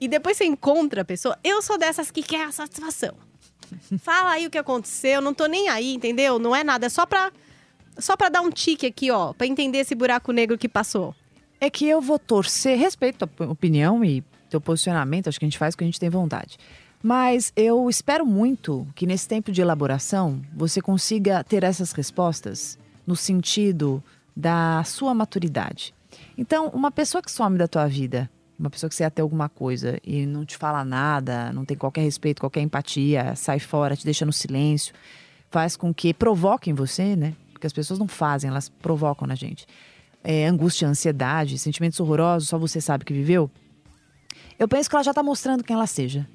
E 0.00 0.06
depois 0.08 0.36
você 0.36 0.44
encontra 0.44 1.02
a 1.02 1.04
pessoa, 1.04 1.36
eu 1.42 1.60
sou 1.60 1.76
dessas 1.76 2.10
que 2.10 2.22
quer 2.22 2.44
a 2.46 2.52
satisfação. 2.52 3.14
Fala 4.00 4.30
aí 4.32 4.46
o 4.46 4.50
que 4.50 4.58
aconteceu, 4.58 5.20
não 5.20 5.34
tô 5.34 5.46
nem 5.46 5.68
aí, 5.68 5.92
entendeu? 5.94 6.38
Não 6.38 6.54
é 6.54 6.62
nada, 6.64 6.86
é 6.86 6.88
só 6.88 7.04
pra, 7.04 7.32
só 7.98 8.16
pra 8.16 8.28
dar 8.28 8.40
um 8.42 8.50
tique 8.50 8.86
aqui, 8.86 9.10
ó, 9.10 9.32
pra 9.32 9.46
entender 9.46 9.78
esse 9.78 9.94
buraco 9.94 10.32
negro 10.32 10.56
que 10.56 10.68
passou. 10.68 11.14
É 11.60 11.68
que 11.68 11.86
eu 11.86 12.00
vou 12.00 12.18
torcer, 12.18 12.78
respeito 12.78 13.28
a 13.38 13.44
opinião 13.44 14.02
e 14.04 14.22
teu 14.48 14.60
posicionamento, 14.60 15.28
acho 15.28 15.38
que 15.38 15.44
a 15.44 15.48
gente 15.48 15.58
faz 15.58 15.74
o 15.74 15.78
que 15.78 15.84
a 15.84 15.86
gente 15.86 16.00
tem 16.00 16.08
vontade. 16.08 16.56
Mas 17.02 17.52
eu 17.56 17.88
espero 17.88 18.26
muito 18.26 18.86
que 18.94 19.06
nesse 19.06 19.26
tempo 19.26 19.50
de 19.50 19.60
elaboração 19.60 20.42
você 20.54 20.82
consiga 20.82 21.42
ter 21.42 21.64
essas 21.64 21.92
respostas 21.92 22.78
no 23.06 23.16
sentido 23.16 24.02
da 24.36 24.82
sua 24.84 25.14
maturidade. 25.14 25.94
Então, 26.36 26.68
uma 26.68 26.90
pessoa 26.90 27.22
que 27.22 27.30
some 27.30 27.56
da 27.56 27.66
tua 27.66 27.86
vida, 27.86 28.30
uma 28.58 28.68
pessoa 28.68 28.88
que 28.88 28.94
você 28.94 29.10
ter 29.10 29.22
alguma 29.22 29.48
coisa 29.48 29.98
e 30.04 30.26
não 30.26 30.44
te 30.44 30.56
fala 30.56 30.84
nada, 30.84 31.52
não 31.52 31.64
tem 31.64 31.76
qualquer 31.76 32.02
respeito, 32.02 32.40
qualquer 32.40 32.60
empatia, 32.60 33.34
sai 33.34 33.58
fora, 33.58 33.96
te 33.96 34.04
deixa 34.04 34.26
no 34.26 34.32
silêncio, 34.32 34.94
faz 35.50 35.76
com 35.76 35.94
que 35.94 36.12
provoque 36.12 36.70
em 36.70 36.74
você, 36.74 37.16
né? 37.16 37.34
Porque 37.52 37.66
as 37.66 37.72
pessoas 37.72 37.98
não 37.98 38.08
fazem, 38.08 38.50
elas 38.50 38.68
provocam 38.68 39.26
na 39.26 39.34
gente. 39.34 39.66
É, 40.22 40.46
angústia, 40.46 40.86
ansiedade, 40.86 41.58
sentimentos 41.58 41.98
horrorosos, 41.98 42.48
só 42.50 42.58
você 42.58 42.80
sabe 42.80 43.06
que 43.06 43.14
viveu. 43.14 43.50
Eu 44.58 44.68
penso 44.68 44.90
que 44.90 44.94
ela 44.94 45.02
já 45.02 45.12
está 45.12 45.22
mostrando 45.22 45.64
quem 45.64 45.74
ela 45.74 45.86
seja. 45.86 46.28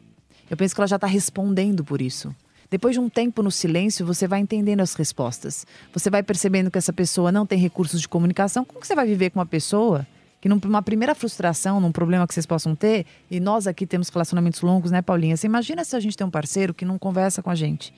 Eu 0.50 0.58
penso 0.58 0.74
que 0.76 0.82
ela 0.82 0.88
já 0.88 0.96
está 0.96 1.08
respondendo 1.08 1.84
por 1.84 2.02
isso. 2.02 2.36
Depois 2.70 2.96
de 2.96 3.00
um 3.00 3.10
tempo 3.10 3.44
no 3.44 3.52
silêncio, 3.52 4.06
você 4.06 4.28
vai 4.28 4.40
entendendo 4.40 4.82
as 4.82 4.96
respostas. 4.96 5.66
Você 5.94 6.10
vai 6.10 6.24
percebendo 6.24 6.72
que 6.72 6.78
essa 6.78 6.92
pessoa 6.92 7.32
não 7.32 7.46
tem 7.46 7.60
recursos 7.60 8.02
de 8.02 8.08
comunicação. 8.08 8.66
Como 8.66 8.80
que 8.82 8.88
você 8.88 8.96
vai 8.96 9.06
viver 9.06 9.30
com 9.30 9.40
uma 9.40 9.46
pessoa 9.46 10.06
que 10.42 10.50
numa 10.50 10.82
primeira 10.82 11.16
frustração, 11.16 11.80
num 11.80 11.92
problema 11.92 12.28
que 12.28 12.34
vocês 12.34 12.46
possam 12.46 12.76
ter, 12.76 13.06
e 13.32 13.40
nós 13.40 13.66
aqui 13.66 13.86
temos 13.86 14.10
relacionamentos 14.10 14.62
longos, 14.62 14.92
né, 14.92 15.02
Paulinha? 15.02 15.36
Você 15.36 15.48
imagina 15.48 15.84
se 15.84 15.96
a 15.96 16.00
gente 16.00 16.16
tem 16.18 16.26
um 16.26 16.30
parceiro 16.30 16.74
que 16.74 16.86
não 16.86 17.00
conversa 17.00 17.42
com 17.42 17.50
a 17.50 17.56
gente, 17.56 17.94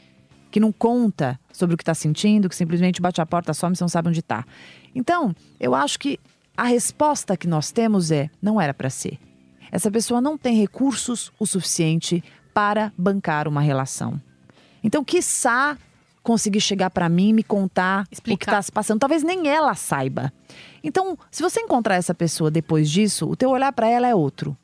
que 0.49 0.59
não 0.59 0.71
conta 0.71 1.39
sobre 1.51 1.73
o 1.73 1.77
que 1.77 1.83
está 1.83 1.93
sentindo, 1.93 2.47
que 2.47 2.55
simplesmente 2.55 3.01
bate 3.01 3.19
a 3.19 3.25
porta, 3.25 3.53
some 3.53 3.75
e 3.75 3.81
não 3.81 3.89
sabe 3.89 4.09
onde 4.09 4.19
está. 4.19 4.45
Então, 4.95 5.35
eu 5.59 5.75
acho 5.75 5.99
que 5.99 6.19
a 6.55 6.63
resposta 6.63 7.35
que 7.35 7.47
nós 7.47 7.71
temos 7.71 8.11
é: 8.11 8.29
não 8.41 8.59
era 8.61 8.73
para 8.73 8.89
ser. 8.89 9.19
Essa 9.71 9.91
pessoa 9.91 10.21
não 10.21 10.37
tem 10.37 10.55
recursos 10.55 11.31
o 11.37 11.45
suficiente 11.45 12.23
para 12.57 12.91
bancar 12.97 13.47
uma 13.47 13.61
relação. 13.61 14.19
Então, 14.83 15.03
quiçá 15.03 15.77
conseguir 16.23 16.59
chegar 16.59 16.89
para 16.89 17.07
mim 17.07 17.29
e 17.29 17.33
me 17.33 17.43
contar 17.43 18.05
o 18.05 18.07
que 18.07 18.15
Explicar. 18.15 18.51
está 18.53 18.61
se 18.63 18.71
passando. 18.71 18.99
Talvez 18.99 19.21
nem 19.21 19.47
ela 19.47 19.75
saiba. 19.75 20.33
Então, 20.83 21.15
se 21.29 21.43
você 21.43 21.61
encontrar 21.61 21.97
essa 21.97 22.15
pessoa 22.15 22.49
depois 22.49 22.89
disso, 22.89 23.29
o 23.29 23.35
teu 23.35 23.51
olhar 23.51 23.71
para 23.73 23.87
ela 23.87 24.07
é 24.07 24.15
outro. 24.15 24.57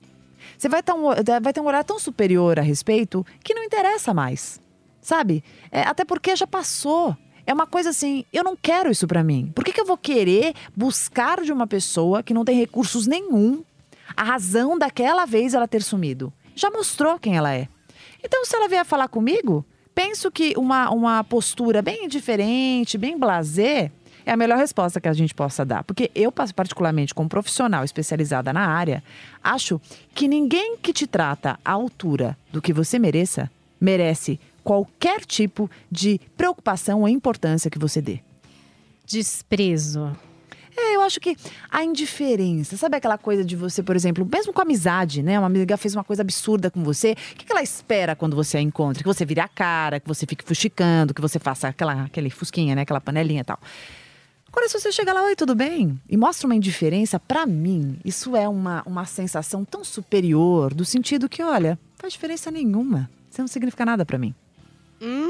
Você 0.57 0.67
vai, 0.67 0.81
tá 0.81 0.95
um, 0.95 1.03
vai 1.39 1.53
ter 1.53 1.59
um 1.61 1.67
olhar 1.67 1.83
tão 1.83 1.99
superior 1.99 2.57
a 2.57 2.63
respeito 2.63 3.23
que 3.43 3.53
não 3.53 3.63
interessa 3.63 4.11
mais. 4.11 4.59
Sabe? 4.99 5.43
É, 5.69 5.83
até 5.83 6.03
porque 6.03 6.35
já 6.35 6.47
passou. 6.47 7.15
É 7.45 7.53
uma 7.53 7.67
coisa 7.67 7.91
assim, 7.91 8.25
eu 8.33 8.43
não 8.43 8.55
quero 8.55 8.89
isso 8.89 9.05
pra 9.05 9.23
mim. 9.23 9.51
Por 9.53 9.63
que, 9.63 9.71
que 9.71 9.79
eu 9.81 9.85
vou 9.85 9.97
querer 9.97 10.55
buscar 10.75 11.43
de 11.43 11.53
uma 11.53 11.67
pessoa 11.67 12.23
que 12.23 12.33
não 12.33 12.43
tem 12.43 12.57
recursos 12.57 13.05
nenhum 13.05 13.63
a 14.17 14.23
razão 14.23 14.79
daquela 14.79 15.25
vez 15.27 15.53
ela 15.53 15.67
ter 15.67 15.83
sumido? 15.83 16.33
Já 16.55 16.71
mostrou 16.71 17.19
quem 17.19 17.37
ela 17.37 17.53
é. 17.53 17.67
Então, 18.23 18.45
se 18.45 18.55
ela 18.55 18.67
vier 18.67 18.85
falar 18.85 19.07
comigo, 19.07 19.65
penso 19.93 20.31
que 20.31 20.53
uma, 20.57 20.89
uma 20.89 21.23
postura 21.23 21.81
bem 21.81 22.07
diferente, 22.07 22.97
bem 22.97 23.17
blasé, 23.17 23.91
é 24.25 24.31
a 24.31 24.37
melhor 24.37 24.57
resposta 24.57 25.01
que 25.01 25.07
a 25.07 25.13
gente 25.13 25.33
possa 25.33 25.65
dar. 25.65 25.83
Porque 25.83 26.09
eu, 26.15 26.31
particularmente, 26.31 27.13
como 27.13 27.27
profissional 27.27 27.83
especializada 27.83 28.53
na 28.53 28.65
área, 28.67 29.03
acho 29.43 29.79
que 30.15 30.27
ninguém 30.27 30.77
que 30.77 30.93
te 30.93 31.05
trata 31.05 31.59
à 31.63 31.71
altura 31.71 32.37
do 32.51 32.61
que 32.61 32.71
você 32.71 32.97
mereça, 32.97 33.51
merece 33.79 34.39
qualquer 34.63 35.25
tipo 35.25 35.69
de 35.91 36.19
preocupação 36.37 37.01
ou 37.01 37.09
importância 37.09 37.69
que 37.69 37.77
você 37.79 38.01
dê. 38.01 38.19
Desprezo. 39.05 40.15
É, 40.75 40.95
eu 40.95 41.01
acho 41.01 41.19
que 41.19 41.35
a 41.69 41.83
indiferença, 41.83 42.75
sabe 42.77 42.97
aquela 42.97 43.17
coisa 43.17 43.43
de 43.43 43.55
você, 43.55 43.83
por 43.83 43.95
exemplo, 43.95 44.27
mesmo 44.29 44.51
com 44.51 44.61
amizade, 44.61 45.21
né? 45.21 45.37
Uma 45.37 45.47
amiga 45.47 45.77
fez 45.77 45.95
uma 45.95 46.03
coisa 46.03 46.21
absurda 46.21 46.71
com 46.71 46.83
você, 46.83 47.11
o 47.11 47.35
que 47.35 47.45
ela 47.49 47.61
espera 47.61 48.15
quando 48.15 48.35
você 48.35 48.57
a 48.57 48.61
encontra? 48.61 49.03
Que 49.03 49.07
você 49.07 49.25
vire 49.25 49.39
a 49.39 49.47
cara, 49.47 49.99
que 49.99 50.07
você 50.07 50.25
fique 50.25 50.43
fuxicando, 50.43 51.13
que 51.13 51.21
você 51.21 51.39
faça 51.39 51.67
aquela, 51.67 52.03
aquele 52.03 52.29
fusquinha, 52.29 52.75
né? 52.75 52.81
Aquela 52.81 53.01
panelinha 53.01 53.41
e 53.41 53.43
tal. 53.43 53.59
Agora, 54.47 54.69
se 54.69 54.79
você 54.79 54.91
chega 54.91 55.11
lá, 55.11 55.23
oi, 55.23 55.35
tudo 55.35 55.55
bem? 55.55 55.99
E 56.07 56.15
mostra 56.15 56.45
uma 56.47 56.55
indiferença, 56.55 57.19
para 57.19 57.43
mim, 57.43 57.97
isso 58.05 58.35
é 58.35 58.47
uma, 58.47 58.83
uma 58.85 59.03
sensação 59.03 59.65
tão 59.65 59.83
superior, 59.83 60.73
do 60.75 60.85
sentido 60.85 61.27
que, 61.27 61.41
olha, 61.41 61.77
faz 61.97 62.13
diferença 62.13 62.51
nenhuma. 62.51 63.09
Você 63.31 63.41
não 63.41 63.47
significa 63.47 63.83
nada 63.83 64.05
para 64.05 64.19
mim. 64.19 64.33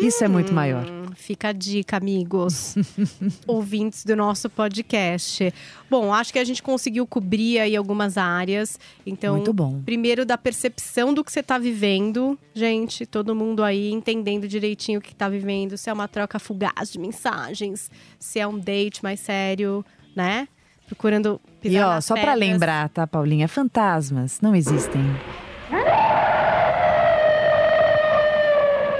Isso 0.01 0.23
é 0.23 0.27
muito 0.27 0.53
maior. 0.53 0.85
Fica 1.15 1.49
a 1.49 1.51
dica, 1.51 1.97
amigos, 1.97 2.75
ouvintes 3.47 4.03
do 4.03 4.15
nosso 4.15 4.49
podcast. 4.49 5.53
Bom, 5.89 6.13
acho 6.13 6.33
que 6.33 6.39
a 6.39 6.43
gente 6.43 6.61
conseguiu 6.63 7.05
cobrir 7.05 7.59
aí 7.59 7.75
algumas 7.75 8.17
áreas. 8.17 8.79
Então, 9.05 9.35
Muito 9.35 9.53
bom. 9.53 9.81
primeiro 9.85 10.25
da 10.25 10.37
percepção 10.37 11.13
do 11.13 11.23
que 11.23 11.31
você 11.31 11.39
está 11.41 11.57
vivendo, 11.57 12.37
gente, 12.53 13.05
todo 13.05 13.35
mundo 13.35 13.63
aí 13.63 13.91
entendendo 13.91 14.47
direitinho 14.47 14.99
o 14.99 15.01
que 15.01 15.11
está 15.13 15.29
vivendo, 15.29 15.77
se 15.77 15.89
é 15.89 15.93
uma 15.93 16.07
troca 16.07 16.39
fugaz 16.39 16.91
de 16.91 16.99
mensagens, 16.99 17.89
se 18.19 18.39
é 18.39 18.47
um 18.47 18.57
date 18.57 19.03
mais 19.03 19.19
sério, 19.19 19.85
né? 20.15 20.47
Procurando 20.87 21.39
pisar 21.61 21.79
E 21.79 21.81
ó, 21.97 22.01
só 22.01 22.13
para 22.13 22.33
lembrar, 22.33 22.89
tá, 22.89 23.07
Paulinha? 23.07 23.47
Fantasmas 23.47 24.39
não 24.41 24.55
existem. 24.55 25.01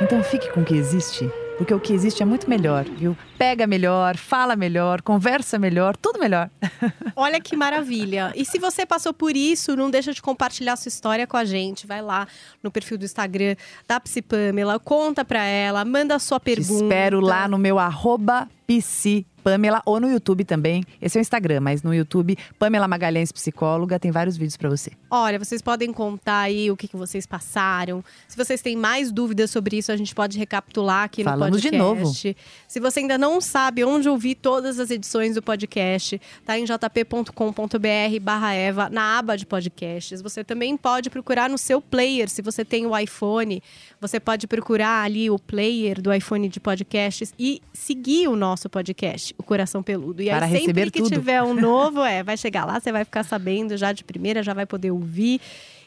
Então 0.02 0.22
fique 0.24 0.52
com 0.52 0.62
o 0.62 0.66
que 0.66 0.76
existe, 0.76 1.30
porque 1.58 1.74
o 1.74 1.80
que 1.80 1.94
existe 1.94 2.22
é 2.22 2.26
muito 2.26 2.50
melhor, 2.50 2.86
viu? 2.86 3.16
Pega 3.44 3.68
melhor, 3.68 4.16
fala 4.16 4.56
melhor, 4.56 5.02
conversa 5.02 5.60
melhor, 5.60 5.98
tudo 5.98 6.18
melhor. 6.18 6.50
Olha 7.14 7.42
que 7.42 7.58
maravilha. 7.58 8.32
E 8.38 8.46
se 8.46 8.58
você 8.58 8.86
passou 8.86 9.14
por 9.14 9.36
isso, 9.36 9.76
não 9.76 9.92
deixa 9.92 10.14
de 10.14 10.22
compartilhar 10.22 10.78
sua 10.78 10.88
história 10.88 11.28
com 11.28 11.36
a 11.36 11.44
gente. 11.44 11.86
Vai 11.86 12.02
lá 12.02 12.26
no 12.64 12.72
perfil 12.72 12.98
do 12.98 13.04
Instagram 13.04 13.58
da 13.86 14.00
Psi 14.00 14.22
Pamela, 14.22 14.80
conta 14.80 15.26
pra 15.26 15.44
ela, 15.44 15.84
manda 15.84 16.16
a 16.16 16.20
sua 16.20 16.40
Te 16.40 16.44
pergunta. 16.56 16.86
espero 16.86 17.20
lá 17.20 17.46
no 17.46 17.58
meu 17.58 17.78
arroba 17.78 18.48
PC 18.66 19.26
Pamela 19.44 19.82
ou 19.86 20.00
no 20.00 20.10
YouTube 20.10 20.46
também. 20.46 20.84
Esse 21.02 21.18
é 21.18 21.20
o 21.20 21.22
Instagram, 21.22 21.60
mas 21.60 21.84
no 21.84 21.94
YouTube, 21.94 22.38
Pamela 22.58 22.88
Magalhães 22.88 23.32
Psicóloga, 23.32 24.00
tem 24.00 24.10
vários 24.10 24.38
vídeos 24.38 24.56
para 24.56 24.70
você. 24.70 24.92
Olha, 25.12 25.38
vocês 25.38 25.62
podem 25.62 25.92
contar 25.92 26.40
aí 26.40 26.72
o 26.72 26.78
que, 26.78 26.88
que 26.88 26.96
vocês 26.96 27.26
passaram. 27.26 28.04
Se 28.28 28.38
vocês 28.38 28.62
têm 28.62 28.78
mais 28.78 29.12
dúvidas 29.12 29.52
sobre 29.52 29.78
isso, 29.78 29.92
a 29.92 29.98
gente 29.98 30.16
pode 30.16 30.40
recapitular 30.40 31.04
aqui 31.04 31.24
Falamos 31.26 31.58
no 31.58 31.62
de 31.62 31.70
podcast. 31.78 32.28
novo. 32.30 32.40
Se 32.68 32.80
você 32.80 33.02
ainda 33.02 33.18
não 33.18 33.33
sabe 33.42 33.84
onde 33.84 34.08
ouvir 34.10 34.36
todas 34.36 34.80
as 34.80 34.90
edições 34.92 35.36
do 35.36 35.42
podcast, 35.42 36.20
tá 36.46 36.58
em 36.58 36.66
jp.com.br 36.66 38.20
barra 38.22 38.54
Eva, 38.54 38.90
na 38.90 39.18
aba 39.18 39.38
de 39.38 39.46
podcasts. 39.46 40.22
Você 40.22 40.44
também 40.44 40.76
pode 40.78 41.10
procurar 41.10 41.50
no 41.50 41.58
seu 41.58 41.82
player, 41.82 42.30
se 42.30 42.42
você 42.42 42.64
tem 42.66 42.86
o 42.86 42.98
iPhone, 42.98 43.62
você 44.00 44.20
pode 44.20 44.48
procurar 44.48 45.04
ali 45.04 45.30
o 45.30 45.38
player 45.40 46.02
do 46.02 46.14
iPhone 46.14 46.48
de 46.50 46.60
podcasts 46.60 47.34
e 47.38 47.62
seguir 47.74 48.28
o 48.28 48.36
nosso 48.36 48.70
podcast, 48.70 49.34
o 49.38 49.44
Coração 49.44 49.82
Peludo. 49.84 50.22
E 50.22 50.28
Para 50.30 50.46
aí, 50.46 50.52
sempre 50.52 50.62
receber 50.68 50.92
que 50.92 51.02
tudo. 51.02 51.14
tiver 51.14 51.42
um 51.44 51.54
novo, 51.60 52.02
é, 52.04 52.24
vai 52.24 52.38
chegar 52.38 52.66
lá, 52.66 52.80
você 52.80 52.92
vai 52.92 53.04
ficar 53.06 53.24
sabendo 53.24 53.76
já 53.78 53.92
de 53.92 54.04
primeira, 54.04 54.44
já 54.44 54.54
vai 54.54 54.66
poder 54.66 54.92
ouvir. 54.92 55.40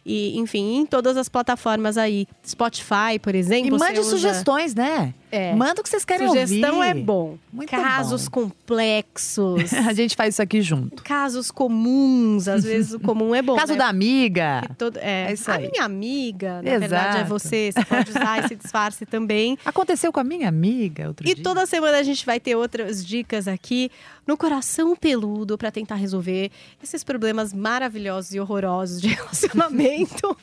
E, 0.09 0.39
enfim, 0.39 0.77
em 0.77 0.87
todas 0.87 1.17
as 1.17 1.29
plataformas 1.29 1.99
aí. 1.99 2.29
Spotify, 2.47 3.19
por 3.21 3.35
exemplo. 3.35 3.75
E 3.75 3.79
mande 3.79 3.99
usa- 3.99 4.11
sugestões, 4.11 4.73
né? 4.73 5.13
É. 5.37 5.55
Manda 5.55 5.81
o 5.81 5.83
que 5.85 5.89
vocês 5.91 6.05
querem 6.05 6.27
Sugestão 6.29 6.77
ouvir. 6.77 6.89
é 6.89 6.95
bom. 6.95 7.37
Muito 7.53 7.71
Casos 7.71 8.29
bom. 8.29 8.43
complexos. 8.43 9.73
A 9.87 9.93
gente 9.93 10.17
faz 10.17 10.35
isso 10.35 10.43
aqui 10.43 10.63
junto. 10.63 11.03
casos 11.03 11.51
comuns. 11.51 12.49
Às 12.49 12.65
vezes 12.65 12.93
o 12.95 13.01
comum 13.01 13.35
é 13.35 13.43
bom. 13.43 13.57
Caso 13.57 13.73
né? 13.73 13.79
da 13.79 13.89
amiga. 13.89 14.63
Todo- 14.79 14.99
é, 14.99 15.27
É 15.29 15.33
isso 15.33 15.51
a 15.51 15.55
aí. 15.55 15.71
minha 15.71 15.85
amiga, 15.85 16.63
na 16.63 16.79
verdade, 16.79 17.19
é 17.19 17.21
Exato. 17.21 17.29
você. 17.29 17.71
Você 17.73 17.85
pode 17.85 18.11
usar 18.11 18.45
esse 18.45 18.55
disfarce 18.57 19.05
também. 19.07 19.59
Aconteceu 19.65 20.13
com 20.13 20.21
a 20.21 20.25
minha 20.25 20.49
amiga 20.49 21.09
outro 21.09 21.29
E 21.29 21.35
dia. 21.35 21.43
toda 21.43 21.67
semana 21.67 21.99
a 21.99 22.03
gente 22.03 22.25
vai 22.25 22.41
ter 22.41 22.55
outras 22.57 23.05
dicas 23.05 23.47
aqui 23.49 23.91
no 24.27 24.37
Coração 24.37 24.97
Peludo 24.97 25.57
para 25.57 25.71
tentar 25.71 25.95
resolver 25.95 26.51
esses 26.83 27.05
problemas 27.05 27.53
maravilhosos 27.53 28.35
e 28.35 28.41
horrorosos 28.41 29.01
de 29.01 29.09
relacionamento. 29.15 30.37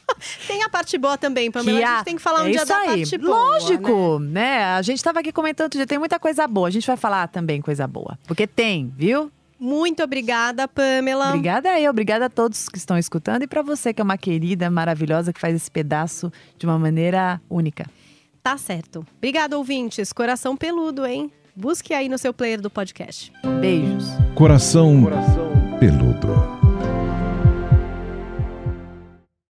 tem 0.47 0.63
a 0.63 0.69
parte 0.69 0.97
boa 0.97 1.17
também, 1.17 1.51
Pamela. 1.51 1.79
a 1.79 1.95
gente 1.97 2.06
tem 2.06 2.15
que 2.15 2.21
falar 2.21 2.43
um 2.43 2.47
é 2.47 2.51
dia 2.51 2.65
da 2.65 2.77
aí. 2.77 2.88
parte 2.88 3.17
boa. 3.17 3.29
né? 3.29 3.34
Lógico, 3.60 4.19
né? 4.19 4.63
A 4.63 4.82
gente 4.84 5.04
tava 5.04 5.19
aqui 5.19 5.32
comentando 5.32 5.65
outro 5.65 5.80
dia, 5.80 5.88
tem 5.88 5.98
muita 5.98 6.19
coisa 6.19 6.48
boa. 6.48 6.67
A 6.67 6.72
gente 6.72 6.86
vai 6.86 6.98
falar 6.98 7.28
também 7.28 7.62
coisa 7.62 7.88
boa. 7.88 8.17
Porque 8.28 8.46
tem, 8.46 8.93
viu? 8.96 9.32
Muito 9.60 10.04
obrigada, 10.04 10.67
Pamela. 10.67 11.30
Obrigada 11.30 11.80
eu, 11.80 11.89
obrigada 11.89 12.26
a 12.26 12.30
todos 12.30 12.67
que 12.67 12.78
estão 12.78 12.98
escutando 12.98 13.43
e 13.43 13.48
pra 13.48 13.62
você 13.62 13.93
que 13.93 14.02
é 14.02 14.04
uma 14.04 14.17
querida, 14.17 14.69
maravilhosa, 14.69 15.32
que 15.32 15.39
faz 15.39 15.56
esse 15.56 15.72
pedaço 15.72 16.32
de 16.58 16.65
uma 16.65 16.78
maneira 16.78 17.41
única. 17.50 17.86
Tá 18.41 18.58
certo. 18.58 19.06
Obrigada, 19.17 19.58
ouvintes. 19.58 20.12
Coração 20.12 20.58
peludo, 20.58 21.06
hein? 21.06 21.32
Busque 21.56 21.93
aí 21.93 22.10
no 22.10 22.17
seu 22.17 22.34
player 22.34 22.60
do 22.60 22.69
podcast. 22.69 23.32
Beijos. 23.62 24.08
Coração 24.36 25.06
peludo. 25.80 26.62